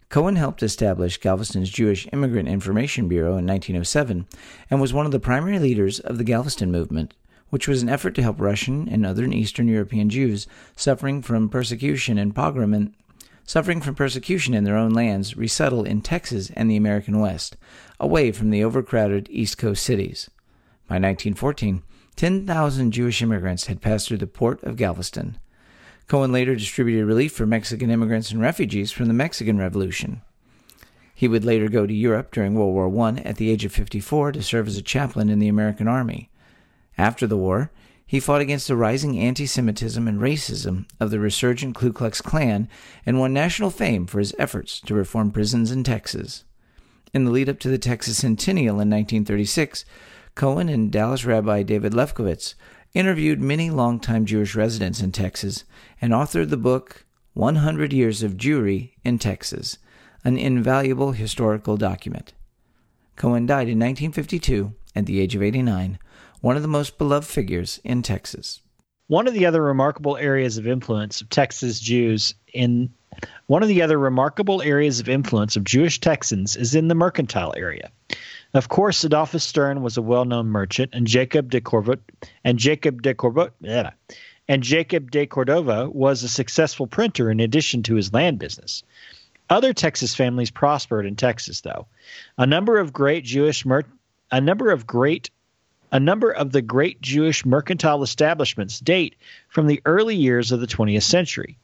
Cohen 0.10 0.38
helped 0.38 0.64
establish 0.64 1.18
Galveston's 1.18 1.70
Jewish 1.70 2.08
Immigrant 2.14 2.48
Information 2.48 3.10
Bureau 3.10 3.38
in 3.38 3.46
1907 3.46 4.26
and 4.70 4.80
was 4.80 4.94
one 4.94 5.06
of 5.06 5.12
the 5.12 5.20
primary 5.20 5.60
leaders 5.60 6.00
of 6.00 6.18
the 6.18 6.24
Galveston 6.24 6.72
movement, 6.72 7.14
which 7.50 7.68
was 7.68 7.82
an 7.82 7.90
effort 7.90 8.16
to 8.16 8.22
help 8.22 8.40
Russian 8.40 8.88
and 8.88 9.06
other 9.06 9.26
Eastern 9.26 9.68
European 9.68 10.10
Jews 10.10 10.48
suffering 10.78 11.22
from 11.22 11.50
persecution 11.50 12.18
and 12.18 12.34
pogrom 12.34 12.74
in, 12.74 12.96
suffering 13.44 13.82
from 13.82 13.96
persecution 13.96 14.54
in 14.54 14.64
their 14.64 14.78
own 14.78 14.92
lands, 14.92 15.36
resettle 15.36 15.84
in 15.84 16.02
Texas 16.02 16.52
and 16.56 16.72
the 16.72 16.78
American 16.78 17.20
West, 17.20 17.58
away 18.00 18.32
from 18.32 18.50
the 18.50 18.64
overcrowded 18.64 19.28
East 19.30 19.58
Coast 19.58 19.84
cities. 19.84 20.30
By 20.88 20.96
1914, 20.96 21.84
10,000 22.16 22.92
Jewish 22.92 23.22
immigrants 23.22 23.66
had 23.66 23.82
passed 23.82 24.08
through 24.08 24.20
the 24.20 24.28
port 24.28 24.64
of 24.64 24.78
Galveston. 24.78 25.38
Cohen 26.08 26.32
later 26.32 26.56
distributed 26.56 27.06
relief 27.06 27.34
for 27.34 27.46
Mexican 27.46 27.90
immigrants 27.90 28.32
and 28.32 28.40
refugees 28.40 28.92
from 28.92 29.08
the 29.08 29.14
Mexican 29.14 29.58
Revolution. 29.58 30.22
He 31.14 31.28
would 31.28 31.44
later 31.44 31.68
go 31.68 31.86
to 31.86 31.94
Europe 31.94 32.32
during 32.32 32.54
World 32.54 32.74
War 32.74 33.08
I 33.08 33.20
at 33.22 33.36
the 33.36 33.50
age 33.50 33.66
of 33.66 33.74
54 33.74 34.32
to 34.34 34.44
serve 34.44 34.68
as 34.68 34.78
a 34.78 34.82
chaplain 34.82 35.30
in 35.30 35.40
the 35.40 35.48
American 35.48 35.88
Army. 35.88 36.30
After 36.98 37.28
the 37.28 37.36
war, 37.36 37.72
he 38.06 38.22
fought 38.22 38.40
against 38.40 38.70
the 38.70 38.78
rising 38.78 39.20
anti 39.20 39.46
Semitism 39.46 40.08
and 40.08 40.22
racism 40.22 40.86
of 40.98 41.12
the 41.12 41.20
resurgent 41.20 41.76
Ku 41.76 41.92
Klux 41.92 42.22
Klan 42.22 42.70
and 43.06 43.20
won 43.20 43.34
national 43.34 43.70
fame 43.70 44.08
for 44.08 44.20
his 44.20 44.34
efforts 44.40 44.80
to 44.82 44.96
reform 44.96 45.32
prisons 45.32 45.72
in 45.72 45.84
Texas. 45.84 46.46
In 47.14 47.26
the 47.26 47.32
lead 47.32 47.50
up 47.50 47.60
to 47.60 47.70
the 47.70 47.78
Texas 47.78 48.20
Centennial 48.20 48.76
in 48.76 48.90
1936, 48.90 49.84
Cohen 50.36 50.70
and 50.70 50.92
Dallas 50.92 51.26
Rabbi 51.26 51.64
David 51.64 51.94
Lefkowitz 51.94 52.54
interviewed 52.98 53.40
many 53.40 53.70
longtime 53.70 54.26
Jewish 54.26 54.56
residents 54.56 55.02
in 55.02 55.12
Texas 55.12 55.66
and 56.02 56.14
authored 56.14 56.50
the 56.50 56.58
book 56.58 57.06
100 57.34 57.94
Years 57.94 58.24
of 58.24 58.38
Jewry 58.38 58.94
in 59.04 59.20
Texas, 59.20 59.78
an 60.24 60.40
invaluable 60.40 61.12
historical 61.12 61.78
document. 61.78 62.34
Cohen 63.16 63.46
died 63.46 63.70
in 63.70 63.78
1952 63.78 64.74
at 64.96 65.06
the 65.06 65.20
age 65.20 65.36
of 65.36 65.44
89 65.44 66.00
one 66.42 66.56
of 66.56 66.62
the 66.62 66.68
most 66.68 66.98
beloved 66.98 67.28
figures 67.28 67.80
in 67.84 68.02
Texas. 68.02 68.62
One 69.08 69.28
of 69.28 69.34
the 69.34 69.46
other 69.46 69.62
remarkable 69.62 70.18
areas 70.18 70.58
of 70.58 70.68
influence 70.68 71.22
of 71.22 71.30
Texas 71.30 71.80
Jews 71.80 72.34
in 72.54 72.90
one 73.48 73.64
of 73.64 73.70
the 73.70 73.82
other 73.82 73.98
remarkable 73.98 74.62
areas 74.62 75.00
of 75.00 75.08
influence 75.08 75.56
of 75.56 75.64
Jewish 75.64 76.00
Texans 76.00 76.56
is 76.56 76.76
in 76.76 76.88
the 76.88 76.96
mercantile 76.96 77.54
area. 77.58 77.92
Of 78.58 78.70
course, 78.70 79.04
Adolphus 79.04 79.44
Stern 79.44 79.84
was 79.84 79.98
a 79.98 80.02
well-known 80.02 80.48
merchant, 80.48 80.90
and 80.92 81.06
Jacob 81.06 81.52
de 81.52 81.62
Corvot 81.62 82.00
and 82.44 82.58
Jacob 82.58 83.04
de 83.04 83.14
Corvot 83.14 83.52
yeah, 83.62 83.92
and 84.48 84.64
Jacob 84.64 85.12
de 85.12 85.28
Cordova 85.28 85.88
was 85.88 86.24
a 86.24 86.28
successful 86.28 86.88
printer 86.88 87.30
in 87.30 87.40
addition 87.40 87.84
to 87.84 87.94
his 87.94 88.12
land 88.12 88.40
business. 88.40 88.82
Other 89.48 89.74
Texas 89.74 90.16
families 90.16 90.50
prospered 90.50 91.06
in 91.06 91.16
Texas, 91.16 91.62
though. 91.62 91.86
A 92.40 92.48
number 92.48 92.80
of 92.80 92.92
great 92.92 93.24
Jewish 93.24 93.64
mer- 93.64 93.86
a 94.32 94.42
number 94.42 94.72
of 94.72 94.88
great 94.88 95.30
a 95.92 96.00
number 96.00 96.32
of 96.32 96.52
the 96.52 96.64
great 96.64 97.00
Jewish 97.00 97.46
mercantile 97.46 98.02
establishments 98.02 98.80
date 98.80 99.18
from 99.50 99.68
the 99.68 99.84
early 99.86 100.16
years 100.16 100.52
of 100.52 100.62
the 100.62 100.68
20th 100.68 101.04
century. 101.04 101.60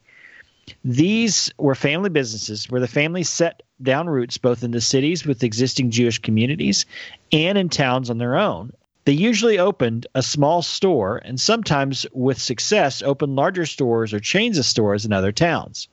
These 0.84 1.52
were 1.58 1.74
family 1.74 2.10
businesses 2.10 2.70
where 2.70 2.80
the 2.80 2.88
families 2.88 3.28
set 3.28 3.62
down 3.82 4.08
roots 4.08 4.38
both 4.38 4.62
in 4.62 4.70
the 4.70 4.80
cities 4.80 5.26
with 5.26 5.44
existing 5.44 5.90
Jewish 5.90 6.18
communities 6.18 6.86
and 7.32 7.58
in 7.58 7.68
towns 7.68 8.08
on 8.08 8.18
their 8.18 8.36
own. 8.36 8.72
They 9.04 9.12
usually 9.12 9.58
opened 9.58 10.06
a 10.14 10.22
small 10.22 10.62
store 10.62 11.18
and 11.18 11.38
sometimes, 11.38 12.06
with 12.12 12.40
success, 12.40 13.02
opened 13.02 13.36
larger 13.36 13.66
stores 13.66 14.14
or 14.14 14.20
chains 14.20 14.56
of 14.56 14.64
stores 14.64 15.04
in 15.04 15.12
other 15.12 15.32
towns. 15.32 15.88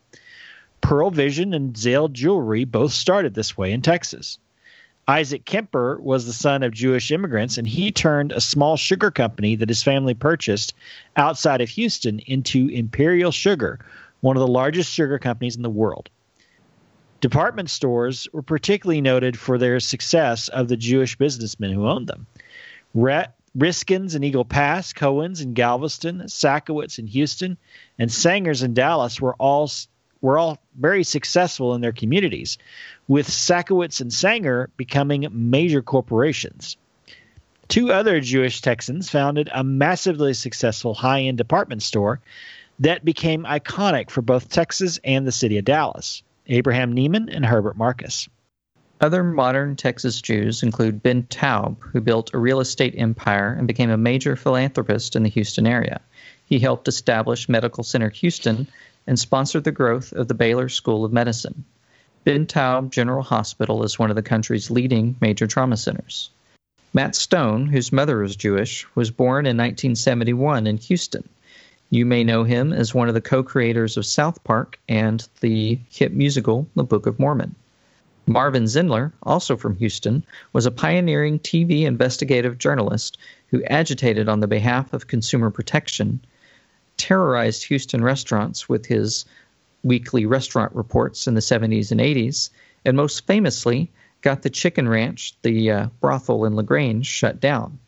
Pearle 0.80 1.12
Vision 1.12 1.54
and 1.54 1.78
Zale 1.78 2.08
Jewelry 2.08 2.64
both 2.64 2.94
started 2.94 3.34
this 3.34 3.58
way 3.58 3.74
in 3.74 3.82
Texas. 3.82 4.40
Isaac 5.08 5.46
Kempner 5.46 6.00
was 6.00 6.26
the 6.26 6.34
son 6.34 6.64
of 6.64 6.72
Jewish 6.72 7.12
immigrants, 7.12 7.58
and 7.58 7.68
he 7.68 7.92
turned 7.92 8.32
a 8.32 8.40
small 8.40 8.78
sugar 8.78 9.12
company 9.12 9.56
that 9.56 9.70
his 9.70 9.84
family 9.84 10.14
purchased 10.14 10.74
outside 11.18 11.60
of 11.60 11.70
Houston 11.70 12.20
into 12.20 12.70
Imperial 12.70 13.32
Sugar, 13.32 13.80
one 14.22 14.38
of 14.38 14.42
the 14.42 14.48
largest 14.48 14.92
sugar 14.92 15.20
companies 15.20 15.56
in 15.56 15.62
the 15.62 15.70
world. 15.70 16.10
Department 17.20 17.70
stores 17.70 18.28
were 18.34 18.42
particularly 18.42 19.02
noted 19.02 19.38
for 19.38 19.58
their 19.58 19.80
success 19.80 20.48
of 20.48 20.68
the 20.68 20.78
Jewish 20.78 21.16
businessmen 21.16 21.72
who 21.72 21.88
owned 21.88 22.08
them. 22.08 22.26
Riskind's 23.54 24.16
in 24.16 24.24
Eagle 24.24 24.46
Pass, 24.46 24.94
Cohen's 24.94 25.42
in 25.42 25.54
Galveston, 25.54 26.22
Sakowitz 26.28 26.98
in 26.98 27.08
Houston, 27.08 27.58
and 28.00 28.12
Sanger's 28.12 28.64
in 28.64 28.74
Dallas 28.74 29.20
were 29.20 29.36
all 29.36 29.70
were 30.22 30.38
all 30.38 30.60
very 30.80 31.04
successful 31.04 31.74
in 31.74 31.82
their 31.82 31.92
communities, 31.92 32.60
with 33.08 33.28
Sakowitz 33.28 34.02
and 34.02 34.14
Sanger 34.14 34.70
becoming 34.78 35.28
major 35.32 35.82
corporations. 35.82 36.78
Two 37.68 37.92
other 37.92 38.20
Jewish 38.20 38.62
Texans 38.62 39.10
founded 39.10 39.50
a 39.52 39.64
massively 39.64 40.34
successful 40.34 40.94
high 40.94 41.22
end 41.22 41.38
department 41.38 41.82
store 41.82 42.22
that 42.80 43.06
became 43.06 43.44
iconic 43.44 44.10
for 44.10 44.22
both 44.22 44.50
Texas 44.50 45.00
and 45.04 45.28
the 45.28 45.32
city 45.32 45.58
of 45.58 45.66
Dallas 45.66 46.24
Abraham 46.48 46.96
Neiman 46.96 47.34
and 47.34 47.46
Herbert 47.46 47.78
Marcus. 47.78 48.28
Other 49.00 49.24
modern 49.24 49.76
Texas 49.76 50.22
Jews 50.22 50.62
include 50.62 51.02
Ben 51.02 51.24
Taub, 51.24 51.78
who 51.82 52.02
built 52.02 52.34
a 52.34 52.38
real 52.38 52.60
estate 52.60 52.94
empire 52.98 53.56
and 53.58 53.68
became 53.68 53.90
a 53.90 53.98
major 53.98 54.36
philanthropist 54.36 55.16
in 55.16 55.24
the 55.24 55.30
Houston 55.30 55.66
area. 55.66 56.02
He 56.46 56.60
helped 56.60 56.88
establish 56.88 57.50
Medical 57.50 57.84
Center 57.84 58.10
Houston 58.10 58.68
and 59.08 59.18
sponsored 59.18 59.64
the 59.64 59.72
growth 59.72 60.14
of 60.14 60.28
the 60.28 60.34
Baylor 60.34 60.70
School 60.70 61.04
of 61.04 61.12
Medicine. 61.12 61.64
Ben 62.24 62.46
Taub 62.46 62.92
General 62.92 63.24
Hospital 63.24 63.84
is 63.84 63.98
one 63.98 64.12
of 64.12 64.16
the 64.16 64.22
country's 64.22 64.70
leading 64.70 65.16
major 65.20 65.48
trauma 65.48 65.78
centers. 65.78 66.30
Matt 66.94 67.16
Stone, 67.16 67.68
whose 67.68 67.92
mother 67.92 68.22
is 68.22 68.36
Jewish, 68.36 68.86
was 68.96 69.10
born 69.10 69.46
in 69.46 69.58
1971 69.58 70.68
in 70.68 70.78
Houston. 70.78 71.28
You 71.94 72.06
may 72.06 72.24
know 72.24 72.46
him 72.46 72.72
as 72.72 72.96
one 72.96 73.10
of 73.10 73.14
the 73.14 73.20
co 73.20 73.44
creators 73.44 73.98
of 73.98 74.06
South 74.06 74.42
Park 74.46 74.80
and 74.88 75.28
the 75.42 75.78
hit 75.90 76.14
musical 76.14 76.66
The 76.74 76.86
Book 76.86 77.06
of 77.06 77.20
Mormon. 77.20 77.54
Marvin 78.26 78.64
Zindler, 78.64 79.12
also 79.24 79.58
from 79.58 79.76
Houston, 79.76 80.24
was 80.54 80.66
a 80.66 80.72
pioneering 80.72 81.38
TV 81.38 81.82
investigative 81.82 82.58
journalist 82.58 83.18
who 83.48 83.62
agitated 83.66 84.30
on 84.30 84.40
the 84.40 84.48
behalf 84.48 84.94
of 84.94 85.08
consumer 85.08 85.52
protection 85.52 86.22
terrorized 86.96 87.66
Houston 87.66 88.02
restaurants 88.02 88.70
with 88.70 88.86
his 88.86 89.26
weekly 89.84 90.26
restaurant 90.26 90.74
reports 90.74 91.28
in 91.28 91.34
the 91.34 91.42
70s 91.42 91.92
and 91.92 92.00
80s, 92.00 92.52
and 92.86 92.96
most 92.96 93.28
famously, 93.28 93.92
got 94.22 94.44
the 94.44 94.50
Chicken 94.50 94.88
Ranch, 94.88 95.36
the 95.42 95.70
uh, 95.70 95.88
brothel 96.00 96.46
in 96.46 96.56
LaGrange, 96.56 97.06
shut 97.06 97.42
down. 97.42 97.80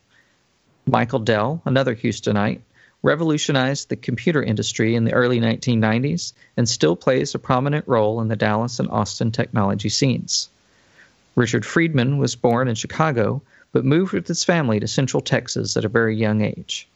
Michael 0.88 1.20
Dell, 1.20 1.62
another 1.64 1.96
Houstonite, 1.96 2.60
revolutionized 3.04 3.90
the 3.90 3.98
computer 3.98 4.42
industry 4.42 4.96
in 4.96 5.04
the 5.04 5.14
early 5.14 5.40
1990s 5.40 6.34
and 6.56 6.68
still 6.68 6.96
plays 6.96 7.36
a 7.36 7.40
prominent 7.40 7.88
role 7.88 8.22
in 8.22 8.30
the 8.30 8.36
Dallas 8.36 8.80
and 8.80 8.90
Austin 8.90 9.32
technology 9.32 9.90
scenes. 9.90 10.50
Richard 11.36 11.66
Friedman 11.66 12.18
was 12.18 12.36
born 12.36 12.68
in 12.68 12.76
Chicago 12.76 13.42
but 13.74 13.84
moved 13.84 14.14
with 14.14 14.28
his 14.28 14.44
family 14.44 14.80
to 14.80 14.88
Central 14.88 15.20
Texas 15.20 15.76
at 15.76 15.84
a 15.84 15.90
very 15.90 16.16
young 16.16 16.42
age. 16.42 16.88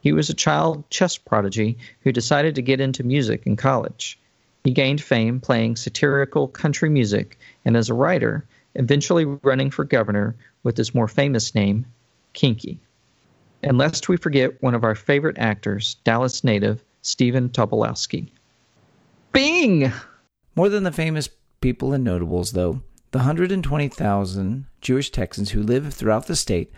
He 0.00 0.12
was 0.12 0.30
a 0.30 0.34
child 0.34 0.88
chess 0.90 1.18
prodigy 1.18 1.78
who 2.02 2.12
decided 2.12 2.54
to 2.54 2.62
get 2.62 2.80
into 2.80 3.02
music 3.02 3.42
in 3.46 3.56
college. 3.56 4.18
He 4.62 4.70
gained 4.70 5.00
fame 5.00 5.40
playing 5.40 5.76
satirical 5.76 6.46
country 6.46 6.90
music 6.90 7.38
and 7.64 7.76
as 7.76 7.88
a 7.88 7.94
writer, 7.94 8.44
eventually 8.74 9.24
running 9.24 9.70
for 9.70 9.84
governor 9.84 10.36
with 10.62 10.76
his 10.76 10.94
more 10.94 11.08
famous 11.08 11.54
name, 11.54 11.86
Kinky. 12.32 12.78
And 13.62 13.78
lest 13.78 14.08
we 14.08 14.16
forget 14.16 14.62
one 14.62 14.74
of 14.74 14.84
our 14.84 14.94
favorite 14.94 15.38
actors, 15.38 15.96
Dallas 16.04 16.44
native 16.44 16.84
Stephen 17.02 17.48
Tobolowsky. 17.48 18.30
Bing! 19.32 19.92
More 20.54 20.68
than 20.68 20.84
the 20.84 20.92
famous 20.92 21.28
people 21.60 21.92
and 21.92 22.04
notables, 22.04 22.52
though, 22.52 22.82
the 23.10 23.18
120,000 23.18 24.66
Jewish 24.80 25.10
Texans 25.10 25.50
who 25.50 25.62
live 25.62 25.92
throughout 25.94 26.26
the 26.26 26.36
state 26.36 26.70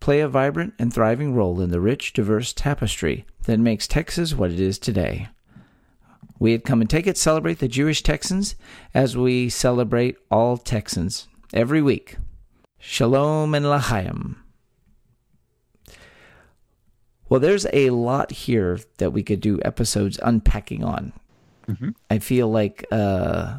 play 0.00 0.20
a 0.20 0.28
vibrant 0.28 0.74
and 0.78 0.92
thriving 0.92 1.34
role 1.34 1.60
in 1.60 1.70
the 1.70 1.80
rich, 1.80 2.12
diverse 2.12 2.52
tapestry 2.52 3.24
that 3.44 3.58
makes 3.58 3.86
Texas 3.86 4.34
what 4.34 4.50
it 4.50 4.60
is 4.60 4.78
today. 4.78 5.28
We 6.38 6.54
at 6.54 6.64
Come 6.64 6.80
and 6.80 6.90
Take 6.90 7.06
It 7.06 7.16
celebrate 7.16 7.58
the 7.58 7.68
Jewish 7.68 8.02
Texans 8.02 8.54
as 8.94 9.16
we 9.16 9.48
celebrate 9.48 10.16
all 10.30 10.56
Texans 10.56 11.26
every 11.52 11.82
week. 11.82 12.16
Shalom 12.78 13.54
and 13.54 13.66
Lahayim. 13.66 14.36
Well, 17.28 17.40
there's 17.40 17.66
a 17.72 17.90
lot 17.90 18.30
here 18.30 18.78
that 18.98 19.12
we 19.12 19.22
could 19.22 19.40
do 19.40 19.60
episodes 19.64 20.18
unpacking 20.22 20.84
on. 20.84 21.12
Mm-hmm. 21.66 21.90
I 22.10 22.18
feel 22.18 22.50
like 22.50 22.86
uh, 22.90 23.58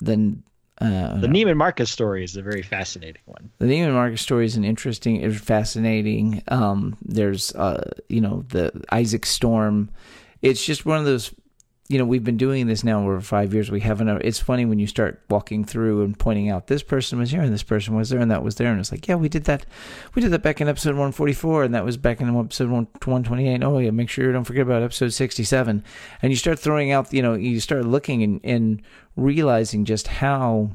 the 0.00 0.36
uh, 0.78 1.16
the 1.18 1.26
Neiman 1.26 1.56
Marcus 1.56 1.90
story 1.90 2.22
is 2.22 2.36
a 2.36 2.42
very 2.42 2.62
fascinating 2.62 3.22
one. 3.24 3.50
The 3.58 3.66
Neiman 3.66 3.94
Marcus 3.94 4.20
story 4.20 4.44
is 4.44 4.56
an 4.56 4.64
interesting, 4.64 5.16
is 5.16 5.40
fascinating. 5.40 6.42
Um, 6.48 6.98
there's, 7.02 7.54
uh, 7.54 7.90
you 8.08 8.20
know, 8.20 8.44
the 8.50 8.84
Isaac 8.92 9.24
Storm. 9.24 9.90
It's 10.42 10.64
just 10.64 10.84
one 10.84 10.98
of 10.98 11.06
those 11.06 11.32
you 11.88 11.98
know, 11.98 12.04
we've 12.04 12.24
been 12.24 12.36
doing 12.36 12.66
this 12.66 12.82
now 12.82 13.02
over 13.02 13.20
five 13.20 13.54
years. 13.54 13.70
We 13.70 13.80
haven't. 13.80 14.08
Uh, 14.08 14.18
it's 14.22 14.40
funny 14.40 14.64
when 14.64 14.78
you 14.78 14.86
start 14.86 15.22
walking 15.30 15.64
through 15.64 16.02
and 16.02 16.18
pointing 16.18 16.50
out 16.50 16.66
this 16.66 16.82
person 16.82 17.18
was 17.18 17.30
here 17.30 17.42
and 17.42 17.52
this 17.52 17.62
person 17.62 17.94
was 17.94 18.08
there 18.08 18.18
and 18.18 18.30
that 18.30 18.42
was 18.42 18.56
there, 18.56 18.70
and 18.70 18.80
it's 18.80 18.90
like, 18.90 19.06
yeah, 19.06 19.14
we 19.14 19.28
did 19.28 19.44
that. 19.44 19.64
We 20.14 20.22
did 20.22 20.32
that 20.32 20.42
back 20.42 20.60
in 20.60 20.68
episode 20.68 20.90
144, 20.90 21.64
and 21.64 21.74
that 21.74 21.84
was 21.84 21.96
back 21.96 22.20
in 22.20 22.36
episode 22.36 22.70
128. 22.70 23.62
Oh 23.62 23.78
yeah, 23.78 23.90
make 23.90 24.08
sure 24.08 24.24
you 24.24 24.32
don't 24.32 24.44
forget 24.44 24.62
about 24.62 24.82
episode 24.82 25.12
67. 25.12 25.84
And 26.22 26.32
you 26.32 26.36
start 26.36 26.58
throwing 26.58 26.90
out, 26.90 27.12
you 27.12 27.22
know, 27.22 27.34
you 27.34 27.60
start 27.60 27.84
looking 27.84 28.22
and, 28.22 28.40
and 28.42 28.82
realizing 29.14 29.84
just 29.84 30.08
how 30.08 30.72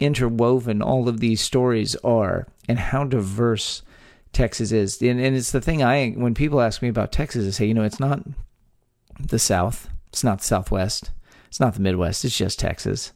interwoven 0.00 0.82
all 0.82 1.08
of 1.08 1.20
these 1.20 1.40
stories 1.40 1.94
are 1.96 2.46
and 2.68 2.78
how 2.78 3.04
diverse 3.04 3.82
Texas 4.32 4.72
is. 4.72 5.00
And, 5.00 5.20
and 5.20 5.36
it's 5.36 5.52
the 5.52 5.60
thing 5.60 5.82
I 5.82 6.10
when 6.10 6.34
people 6.34 6.60
ask 6.60 6.82
me 6.82 6.88
about 6.88 7.12
Texas, 7.12 7.46
I 7.46 7.50
say, 7.50 7.66
you 7.66 7.74
know, 7.74 7.84
it's 7.84 8.00
not 8.00 8.20
the 9.20 9.38
South. 9.38 9.88
It's 10.08 10.24
not 10.24 10.38
the 10.38 10.44
Southwest. 10.44 11.10
It's 11.48 11.60
not 11.60 11.74
the 11.74 11.80
Midwest. 11.80 12.24
It's 12.24 12.36
just 12.36 12.58
Texas. 12.58 13.12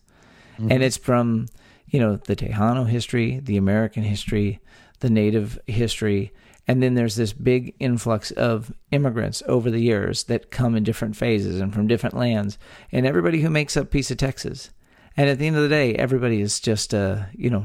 Mm-hmm. 0.55 0.73
And 0.73 0.83
it's 0.83 0.97
from, 0.97 1.47
you 1.89 2.01
know, 2.01 2.17
the 2.17 2.37
Tejano 2.37 2.87
history, 2.89 3.41
the 3.41 3.57
American 3.57 4.03
history, 4.03 4.61
the 5.01 5.11
Native 5.11 5.59
history. 5.67 6.33
And 6.69 6.83
then 6.83 6.95
there's 6.95 7.17
this 7.17 7.33
big 7.33 7.75
influx 7.81 8.31
of 8.33 8.73
immigrants 8.93 9.43
over 9.47 9.71
the 9.71 9.81
years 9.81 10.25
that 10.25 10.51
come 10.51 10.77
in 10.77 10.85
different 10.85 11.17
phases 11.17 11.61
and 11.61 11.75
from 11.75 11.89
different 11.89 12.17
lands. 12.17 12.59
And 12.93 13.07
everybody 13.07 13.41
who 13.41 13.51
makes 13.51 13.77
up 13.77 13.91
piece 13.91 14.11
of 14.11 14.19
Texas. 14.19 14.71
And 15.17 15.29
at 15.29 15.39
the 15.39 15.47
end 15.47 15.57
of 15.57 15.63
the 15.63 15.69
day, 15.69 15.95
everybody 15.97 16.41
is 16.41 16.61
just, 16.61 16.95
uh, 16.95 17.25
you 17.33 17.51
know, 17.51 17.65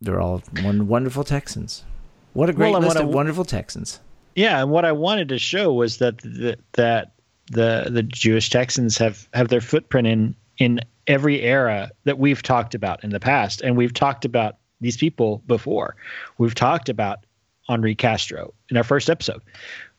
they're 0.00 0.20
all 0.20 0.42
one 0.62 0.88
wonderful 0.88 1.24
Texans. 1.24 1.84
What 2.32 2.50
a 2.50 2.52
great 2.52 2.72
well, 2.72 2.80
list 2.80 2.96
of 2.96 3.08
wonderful 3.08 3.44
Texans. 3.44 4.00
Yeah, 4.34 4.60
and 4.60 4.70
what 4.70 4.84
I 4.84 4.92
wanted 4.92 5.28
to 5.28 5.38
show 5.38 5.72
was 5.72 5.98
that 5.98 6.18
the, 6.18 6.58
that 6.72 7.12
the 7.50 7.88
the 7.90 8.02
Jewish 8.02 8.50
Texans 8.50 8.98
have 8.98 9.28
have 9.34 9.48
their 9.48 9.60
footprint 9.60 10.06
in 10.06 10.34
in 10.58 10.80
every 11.06 11.42
era 11.42 11.90
that 12.04 12.18
we've 12.18 12.42
talked 12.42 12.74
about 12.74 13.02
in 13.04 13.10
the 13.10 13.20
past, 13.20 13.60
and 13.60 13.76
we've 13.76 13.92
talked 13.92 14.24
about 14.24 14.56
these 14.80 14.96
people 14.96 15.42
before. 15.46 15.96
We've 16.38 16.54
talked 16.54 16.88
about 16.88 17.20
Henri 17.68 17.94
Castro 17.94 18.52
in 18.70 18.76
our 18.76 18.84
first 18.84 19.08
episode 19.08 19.42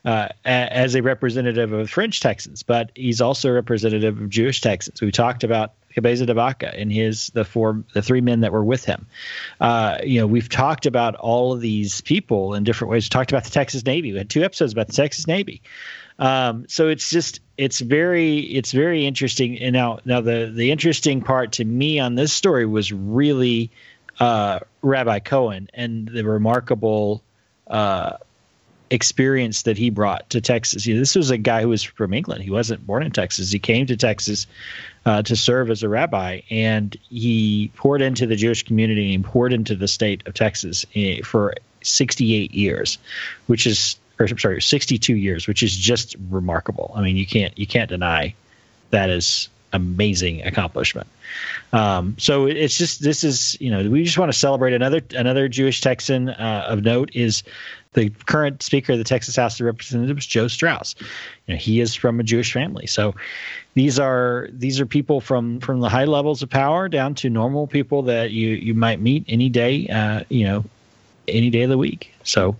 uh, 0.04 0.30
as 0.45 0.95
a 0.95 1.02
representative 1.02 1.71
of 1.71 1.89
French 1.89 2.19
Texans, 2.19 2.63
but 2.63 2.91
he's 2.95 3.21
also 3.21 3.50
a 3.50 3.54
representative 3.54 4.21
of 4.21 4.30
Jewish 4.30 4.62
Texans. 4.62 5.02
We 5.02 5.12
talked 5.12 5.43
about 5.43 5.74
Cabeza 5.95 6.25
de 6.25 6.34
Vaca 6.34 6.77
and 6.77 6.91
his 6.91 7.29
the 7.29 7.45
four 7.45 7.84
the 7.93 8.01
three 8.01 8.21
men 8.21 8.41
that 8.41 8.51
were 8.51 8.63
with 8.63 8.86
him. 8.86 9.08
Uh, 9.60 9.97
you 10.03 10.19
know, 10.19 10.27
we've 10.27 10.49
talked 10.49 10.86
about 10.86 11.15
all 11.15 11.53
of 11.53 11.62
these 11.62 12.01
people 12.01 12.53
in 12.53 12.63
different 12.63 12.91
ways. 12.91 13.05
We 13.05 13.10
talked 13.10 13.31
about 13.31 13.45
the 13.45 13.49
Texas 13.49 13.86
Navy. 13.86 14.12
We 14.12 14.17
had 14.17 14.29
two 14.29 14.43
episodes 14.43 14.73
about 14.73 14.88
the 14.88 14.93
Texas 14.93 15.25
Navy. 15.25 15.62
Um, 16.19 16.65
so 16.67 16.89
it's 16.89 17.10
just 17.10 17.39
it's 17.58 17.79
very 17.79 18.39
it's 18.39 18.71
very 18.71 19.05
interesting. 19.05 19.58
And 19.60 19.73
now 19.73 19.99
now 20.05 20.21
the 20.21 20.51
the 20.53 20.71
interesting 20.71 21.21
part 21.21 21.53
to 21.53 21.65
me 21.65 21.99
on 21.99 22.15
this 22.15 22.34
story 22.34 22.65
was 22.65 22.91
really 22.91 23.71
uh, 24.19 24.60
Rabbi 24.81 25.19
Cohen 25.19 25.69
and 25.73 26.08
the 26.08 26.23
remarkable 26.23 27.23
uh, 27.67 28.17
experience 28.89 29.63
that 29.63 29.78
he 29.78 29.89
brought 29.89 30.30
to 30.30 30.41
Texas. 30.41 30.86
This 30.86 31.15
was 31.15 31.30
a 31.30 31.38
guy 31.38 31.62
who 31.62 31.69
was 31.69 31.84
from 31.84 32.13
England. 32.13 32.43
He 32.43 32.52
wasn't 32.52 32.86
born 32.86 33.04
in 33.04 33.12
Texas. 33.12 33.52
He 33.52 33.60
came 33.60 33.86
to 33.88 33.98
Texas 33.98 34.48
uh, 35.06 35.21
to 35.24 35.36
serve 35.36 35.69
as 35.69 35.84
a 35.84 35.89
rabbi, 35.89 36.41
and 36.50 36.95
he 37.10 37.71
poured 37.76 38.02
into 38.02 38.26
the 38.28 38.36
Jewish 38.36 38.63
community 38.63 39.13
and 39.13 39.24
poured 39.24 39.54
into 39.54 39.76
the 39.76 39.88
state 39.88 40.26
of 40.28 40.34
Texas 40.34 40.86
eh, 40.95 41.21
for 41.24 41.56
68 41.84 42.54
years, 42.54 42.98
which 43.48 43.67
is, 43.67 43.98
or 44.19 44.28
I'm 44.30 44.38
sorry, 44.38 44.62
62 44.62 45.15
years, 45.15 45.48
which 45.48 45.63
is 45.63 45.76
just 45.76 46.15
remarkable. 46.30 46.91
I 46.95 47.02
mean, 47.02 47.17
you 47.17 47.26
can't 47.26 47.58
you 47.58 47.67
can't 47.67 47.89
deny 47.89 48.34
that 48.91 49.10
is 49.10 49.50
amazing 49.76 50.42
accomplishment. 50.44 51.08
Um, 51.74 52.16
so 52.18 52.46
it's 52.46 52.78
just 52.78 53.04
this 53.04 53.24
is 53.24 53.58
you 53.60 53.70
know 53.70 53.90
we 53.90 54.04
just 54.04 54.18
want 54.18 54.32
to 54.32 54.38
celebrate 54.38 54.74
another 54.74 55.02
another 55.12 55.48
Jewish 55.48 55.82
Texan 55.82 56.30
uh, 56.30 56.66
of 56.68 56.84
note 56.84 57.10
is 57.14 57.44
the 57.94 58.10
current 58.26 58.62
Speaker 58.62 58.94
of 58.94 58.98
the 58.98 59.04
Texas 59.04 59.36
House 59.36 59.60
of 59.60 59.66
Representatives, 59.66 60.26
Joe 60.26 60.48
Straus. 60.48 60.96
You 61.48 61.54
know, 61.54 61.60
he 61.60 61.80
is 61.80 61.96
from 61.96 62.20
a 62.20 62.24
Jewish 62.24 62.54
family, 62.54 62.88
so 62.88 63.16
these 63.74 64.00
are 64.00 64.48
these 64.52 64.80
are 64.80 64.86
people 64.86 65.20
from 65.20 65.60
from 65.60 65.82
the 65.82 65.90
high 65.90 66.06
levels 66.06 66.42
of 66.42 66.50
power 66.50 66.88
down 66.88 67.16
to 67.16 67.30
normal 67.30 67.68
people 67.68 68.04
that 68.04 68.32
you 68.32 68.50
you 68.50 68.74
might 68.74 69.02
meet 69.02 69.26
any 69.28 69.50
day, 69.50 69.88
uh, 69.88 70.24
you 70.30 70.46
know, 70.46 70.64
any 71.28 71.50
day 71.50 71.64
of 71.64 71.70
the 71.70 71.78
week. 71.78 72.14
So 72.24 72.56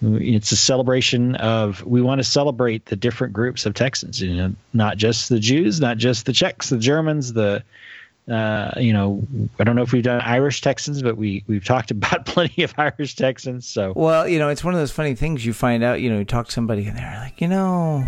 it's 0.00 0.52
a 0.52 0.56
celebration 0.56 1.34
of 1.36 1.84
we 1.84 2.00
want 2.00 2.20
to 2.20 2.24
celebrate 2.24 2.86
the 2.86 2.96
different 2.96 3.32
groups 3.32 3.66
of 3.66 3.74
Texans, 3.74 4.20
you 4.20 4.34
know, 4.34 4.54
not 4.72 4.96
just 4.96 5.28
the 5.28 5.40
Jews, 5.40 5.80
not 5.80 5.96
just 5.96 6.26
the 6.26 6.32
Czechs, 6.32 6.70
the 6.70 6.78
Germans, 6.78 7.32
the 7.32 7.62
uh, 8.30 8.72
you 8.76 8.92
know, 8.92 9.26
I 9.58 9.64
don't 9.64 9.74
know 9.74 9.82
if 9.82 9.92
we've 9.92 10.02
done 10.02 10.20
Irish 10.20 10.60
Texans, 10.60 11.02
but 11.02 11.16
we 11.16 11.44
we've 11.46 11.64
talked 11.64 11.90
about 11.90 12.26
plenty 12.26 12.62
of 12.62 12.74
Irish 12.76 13.16
Texans. 13.16 13.66
So 13.66 13.92
well, 13.96 14.28
you 14.28 14.38
know, 14.38 14.48
it's 14.48 14.62
one 14.62 14.74
of 14.74 14.80
those 14.80 14.92
funny 14.92 15.14
things 15.14 15.44
you 15.44 15.52
find 15.52 15.82
out. 15.82 16.00
You 16.00 16.10
know, 16.10 16.18
you 16.18 16.24
talk 16.24 16.46
to 16.46 16.52
somebody 16.52 16.86
and 16.86 16.96
they're 16.96 17.20
like, 17.20 17.40
you 17.40 17.48
know, 17.48 18.04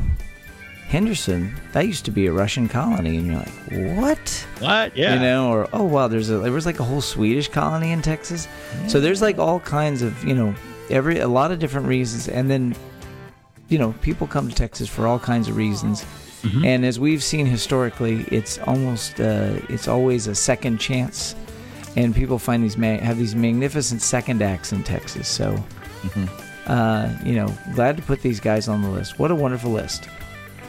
Henderson, 0.89 1.55
that 1.73 1.87
used 1.87 2.05
to 2.05 2.11
be 2.11 2.27
a 2.27 2.33
Russian 2.33 2.69
colony, 2.69 3.17
and 3.17 3.27
you're 3.27 3.37
like, 3.37 3.97
what? 3.97 4.47
What? 4.59 4.97
Yeah. 4.97 5.15
You 5.15 5.21
know, 5.21 5.53
or 5.53 5.69
oh 5.73 5.85
wow, 5.85 6.09
there's 6.09 6.31
a 6.31 6.39
there 6.39 6.53
was 6.53 6.67
like 6.67 6.81
a 6.81 6.85
whole 6.85 7.01
Swedish 7.01 7.49
colony 7.49 7.93
in 7.93 8.03
Texas. 8.03 8.47
Yeah. 8.83 8.89
So 8.89 9.01
there's 9.01 9.23
like 9.23 9.39
all 9.39 9.61
kinds 9.61 10.03
of 10.03 10.23
you 10.25 10.35
know 10.35 10.55
every 10.91 11.19
a 11.19 11.29
lot 11.29 11.53
of 11.53 11.59
different 11.59 11.87
reasons, 11.87 12.29
and 12.29 12.51
then 12.51 12.75
you 13.69 13.79
know 13.79 13.95
people 14.03 14.27
come 14.27 14.49
to 14.49 14.55
Texas 14.55 14.89
for 14.89 15.07
all 15.07 15.19
kinds 15.19 15.49
of 15.49 15.57
reasons 15.57 16.05
Mm-hmm. 16.43 16.65
And 16.65 16.87
as 16.87 16.99
we've 16.99 17.23
seen 17.23 17.45
historically, 17.47 18.23
it's 18.31 18.59
almost 18.61 19.21
uh, 19.21 19.61
it's 19.69 19.87
always 19.87 20.27
a 20.27 20.35
second 20.35 20.79
chance, 20.79 21.35
and 21.97 22.15
people 22.15 22.39
find 22.39 22.65
these 22.65 22.79
ma- 22.79 22.99
have 22.99 23.19
these 23.19 23.35
magnificent 23.35 24.01
second 24.01 24.41
acts 24.41 24.73
in 24.73 24.83
Texas. 24.83 25.29
So, 25.29 25.53
mm-hmm. 25.53 26.27
uh, 26.67 27.15
you 27.25 27.35
know, 27.35 27.53
glad 27.75 27.99
to 27.99 28.03
put 28.03 28.23
these 28.23 28.41
guys 28.41 28.69
on 28.69 28.81
the 28.81 28.89
list. 28.89 29.19
What 29.19 29.31
a 29.31 29.35
wonderful 29.35 29.71
list! 29.71 30.09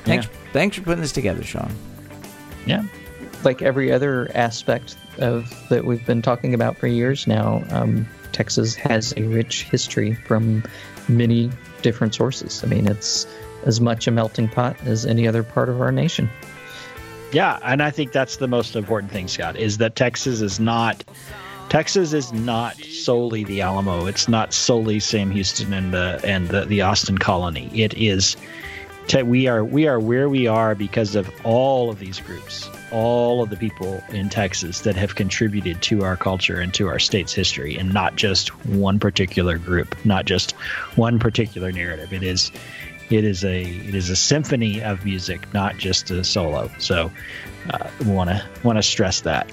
Thanks, 0.03 0.25
yeah. 0.25 0.51
thanks 0.51 0.75
for 0.75 0.83
putting 0.83 1.01
this 1.01 1.13
together, 1.13 1.43
Sean. 1.43 1.73
Yeah, 2.65 2.83
like 3.45 3.61
every 3.61 3.93
other 3.93 4.29
aspect 4.35 4.97
of 5.19 5.53
that 5.69 5.85
we've 5.85 6.05
been 6.05 6.21
talking 6.21 6.53
about 6.53 6.77
for 6.77 6.87
years 6.87 7.27
now, 7.27 7.63
um, 7.69 8.05
Texas 8.31 8.75
has 8.75 9.13
a 9.17 9.23
rich 9.23 9.63
history 9.63 10.13
from 10.13 10.63
many 11.07 11.51
different 11.81 12.15
sources. 12.15 12.63
I 12.63 12.67
mean, 12.67 12.87
it's 12.87 13.27
as 13.65 13.79
much 13.79 14.07
a 14.07 14.11
melting 14.11 14.49
pot 14.49 14.75
as 14.85 15.05
any 15.05 15.27
other 15.27 15.43
part 15.43 15.69
of 15.69 15.81
our 15.81 15.91
nation. 15.91 16.29
Yeah, 17.31 17.59
and 17.63 17.81
I 17.81 17.91
think 17.91 18.11
that's 18.11 18.37
the 18.37 18.47
most 18.47 18.75
important 18.75 19.11
thing, 19.11 19.27
Scott, 19.27 19.55
is 19.55 19.77
that 19.77 19.95
Texas 19.95 20.41
is 20.41 20.59
not 20.59 21.03
Texas 21.69 22.11
is 22.11 22.33
not 22.33 22.75
solely 22.75 23.45
the 23.45 23.61
Alamo. 23.61 24.05
It's 24.05 24.27
not 24.27 24.53
solely 24.53 24.99
Sam 24.99 25.31
Houston 25.31 25.71
and 25.71 25.93
the 25.93 26.19
and 26.25 26.49
the, 26.49 26.65
the 26.65 26.81
Austin 26.81 27.17
colony. 27.17 27.69
It 27.73 27.93
is 27.93 28.35
we 29.23 29.47
are 29.47 29.63
we 29.63 29.87
are 29.87 29.99
where 29.99 30.27
we 30.27 30.47
are 30.47 30.75
because 30.75 31.15
of 31.15 31.31
all 31.45 31.89
of 31.89 31.99
these 31.99 32.19
groups, 32.19 32.69
all 32.91 33.41
of 33.41 33.49
the 33.49 33.57
people 33.57 34.03
in 34.09 34.29
Texas 34.29 34.81
that 34.81 34.95
have 34.95 35.15
contributed 35.15 35.81
to 35.83 36.03
our 36.03 36.17
culture 36.17 36.59
and 36.59 36.73
to 36.73 36.87
our 36.87 36.99
state's 36.99 37.33
history, 37.33 37.77
and 37.77 37.93
not 37.93 38.15
just 38.15 38.49
one 38.65 38.99
particular 38.99 39.57
group, 39.57 39.95
not 40.05 40.25
just 40.25 40.51
one 40.95 41.19
particular 41.19 41.71
narrative. 41.71 42.13
It 42.13 42.23
is 42.23 42.51
it 43.09 43.23
is 43.25 43.43
a 43.43 43.63
it 43.63 43.95
is 43.95 44.09
a 44.09 44.15
symphony 44.15 44.81
of 44.81 45.03
music, 45.05 45.53
not 45.53 45.77
just 45.77 46.11
a 46.11 46.23
solo. 46.23 46.71
So, 46.79 47.11
want 48.05 48.29
to 48.29 48.43
want 48.63 48.77
to 48.77 48.83
stress 48.83 49.21
that. 49.21 49.51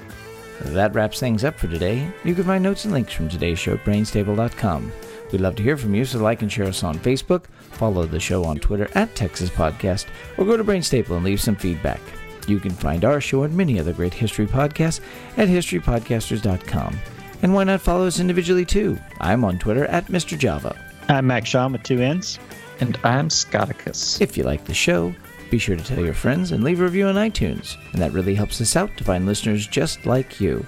That 0.61 0.95
wraps 0.95 1.21
things 1.21 1.45
up 1.45 1.59
for 1.59 1.69
today. 1.69 2.11
You 2.25 2.35
can 2.35 2.45
find 2.45 2.63
notes 2.65 2.85
and 2.85 2.93
links 2.93 3.13
from 3.13 3.29
today's 3.29 3.59
show 3.59 3.75
at 3.75 3.85
brainstable.com. 3.85 4.93
We'd 5.31 5.41
love 5.41 5.57
to 5.57 5.63
hear 5.63 5.77
from 5.77 5.95
you, 5.95 6.05
so 6.05 6.19
like 6.19 6.43
and 6.43 6.51
share 6.51 6.67
us 6.67 6.83
on 6.83 6.99
Facebook, 6.99 7.45
follow 7.73 8.07
the 8.07 8.19
show 8.19 8.45
on 8.45 8.59
Twitter 8.59 8.89
at 8.95 9.15
Texas 9.15 9.51
Podcast, 9.51 10.07
or 10.37 10.45
go 10.45 10.57
to 10.57 10.65
Brainstable 10.65 11.17
and 11.17 11.25
leave 11.25 11.41
some 11.41 11.55
feedback. 11.55 12.01
You 12.49 12.61
can 12.61 12.71
find 12.71 13.05
our 13.05 13.21
show 13.21 13.43
and 13.43 13.57
many 13.57 13.79
other 13.79 13.93
great 13.93 14.15
history 14.15 14.47
podcasts 14.47 15.01
at 15.37 15.49
historypodcasters.com. 15.49 16.99
And 17.43 17.55
why 17.55 17.65
not 17.65 17.81
follow 17.81 18.07
us 18.07 18.21
individually 18.21 18.65
too? 18.65 18.99
I'm 19.21 19.45
on 19.45 19.59
Twitter 19.59 19.85
at 19.87 20.07
Mr. 20.07 20.37
Java. 20.37 20.77
I'm 21.09 21.27
Max 21.27 21.49
Shaw 21.49 21.69
with 21.69 21.83
two 21.83 22.01
N's. 22.01 22.39
And 22.81 22.99
I'm 23.05 23.29
Scotticus. 23.29 24.21
If 24.21 24.37
you 24.37 24.45
like 24.45 24.65
the 24.65 24.75
show, 24.75 25.15
be 25.51 25.59
sure 25.59 25.77
to 25.77 25.85
tell 25.85 26.05
your 26.05 26.15
friends 26.15 26.53
and 26.53 26.63
leave 26.63 26.81
a 26.81 26.85
review 26.85 27.07
on 27.07 27.15
iTunes, 27.15 27.77
and 27.93 28.03
that 28.03 28.13
really 28.13 28.35
helps 28.35 28.61
us 28.61 28.77
out 28.77 28.97
to 28.97 29.05
find 29.05 29.27
listeners 29.27 29.67
just 29.67 30.07
like 30.07 30.41
you. 30.41 30.65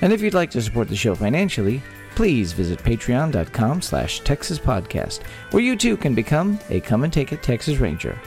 And 0.00 0.12
if 0.12 0.22
you'd 0.22 0.34
like 0.34 0.50
to 0.52 0.62
support 0.62 0.88
the 0.88 0.96
show 0.96 1.14
financially, 1.14 1.82
please 2.14 2.52
visit 2.52 2.78
patreon.com 2.78 3.82
slash 3.82 4.22
texaspodcast, 4.22 5.22
where 5.50 5.62
you 5.62 5.76
too 5.76 5.96
can 5.96 6.14
become 6.14 6.58
a 6.70 6.80
Come 6.80 7.04
and 7.04 7.12
Take 7.12 7.32
It 7.32 7.42
Texas 7.42 7.78
Ranger. 7.78 8.18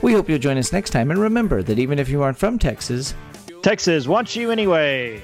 We 0.00 0.12
hope 0.12 0.28
you'll 0.28 0.38
join 0.38 0.58
us 0.58 0.72
next 0.72 0.90
time, 0.90 1.10
and 1.10 1.20
remember 1.20 1.62
that 1.62 1.78
even 1.78 1.98
if 1.98 2.08
you 2.08 2.22
aren't 2.22 2.38
from 2.38 2.58
Texas, 2.58 3.14
Texas 3.62 4.06
wants 4.06 4.36
you 4.36 4.50
anyway. 4.50 5.20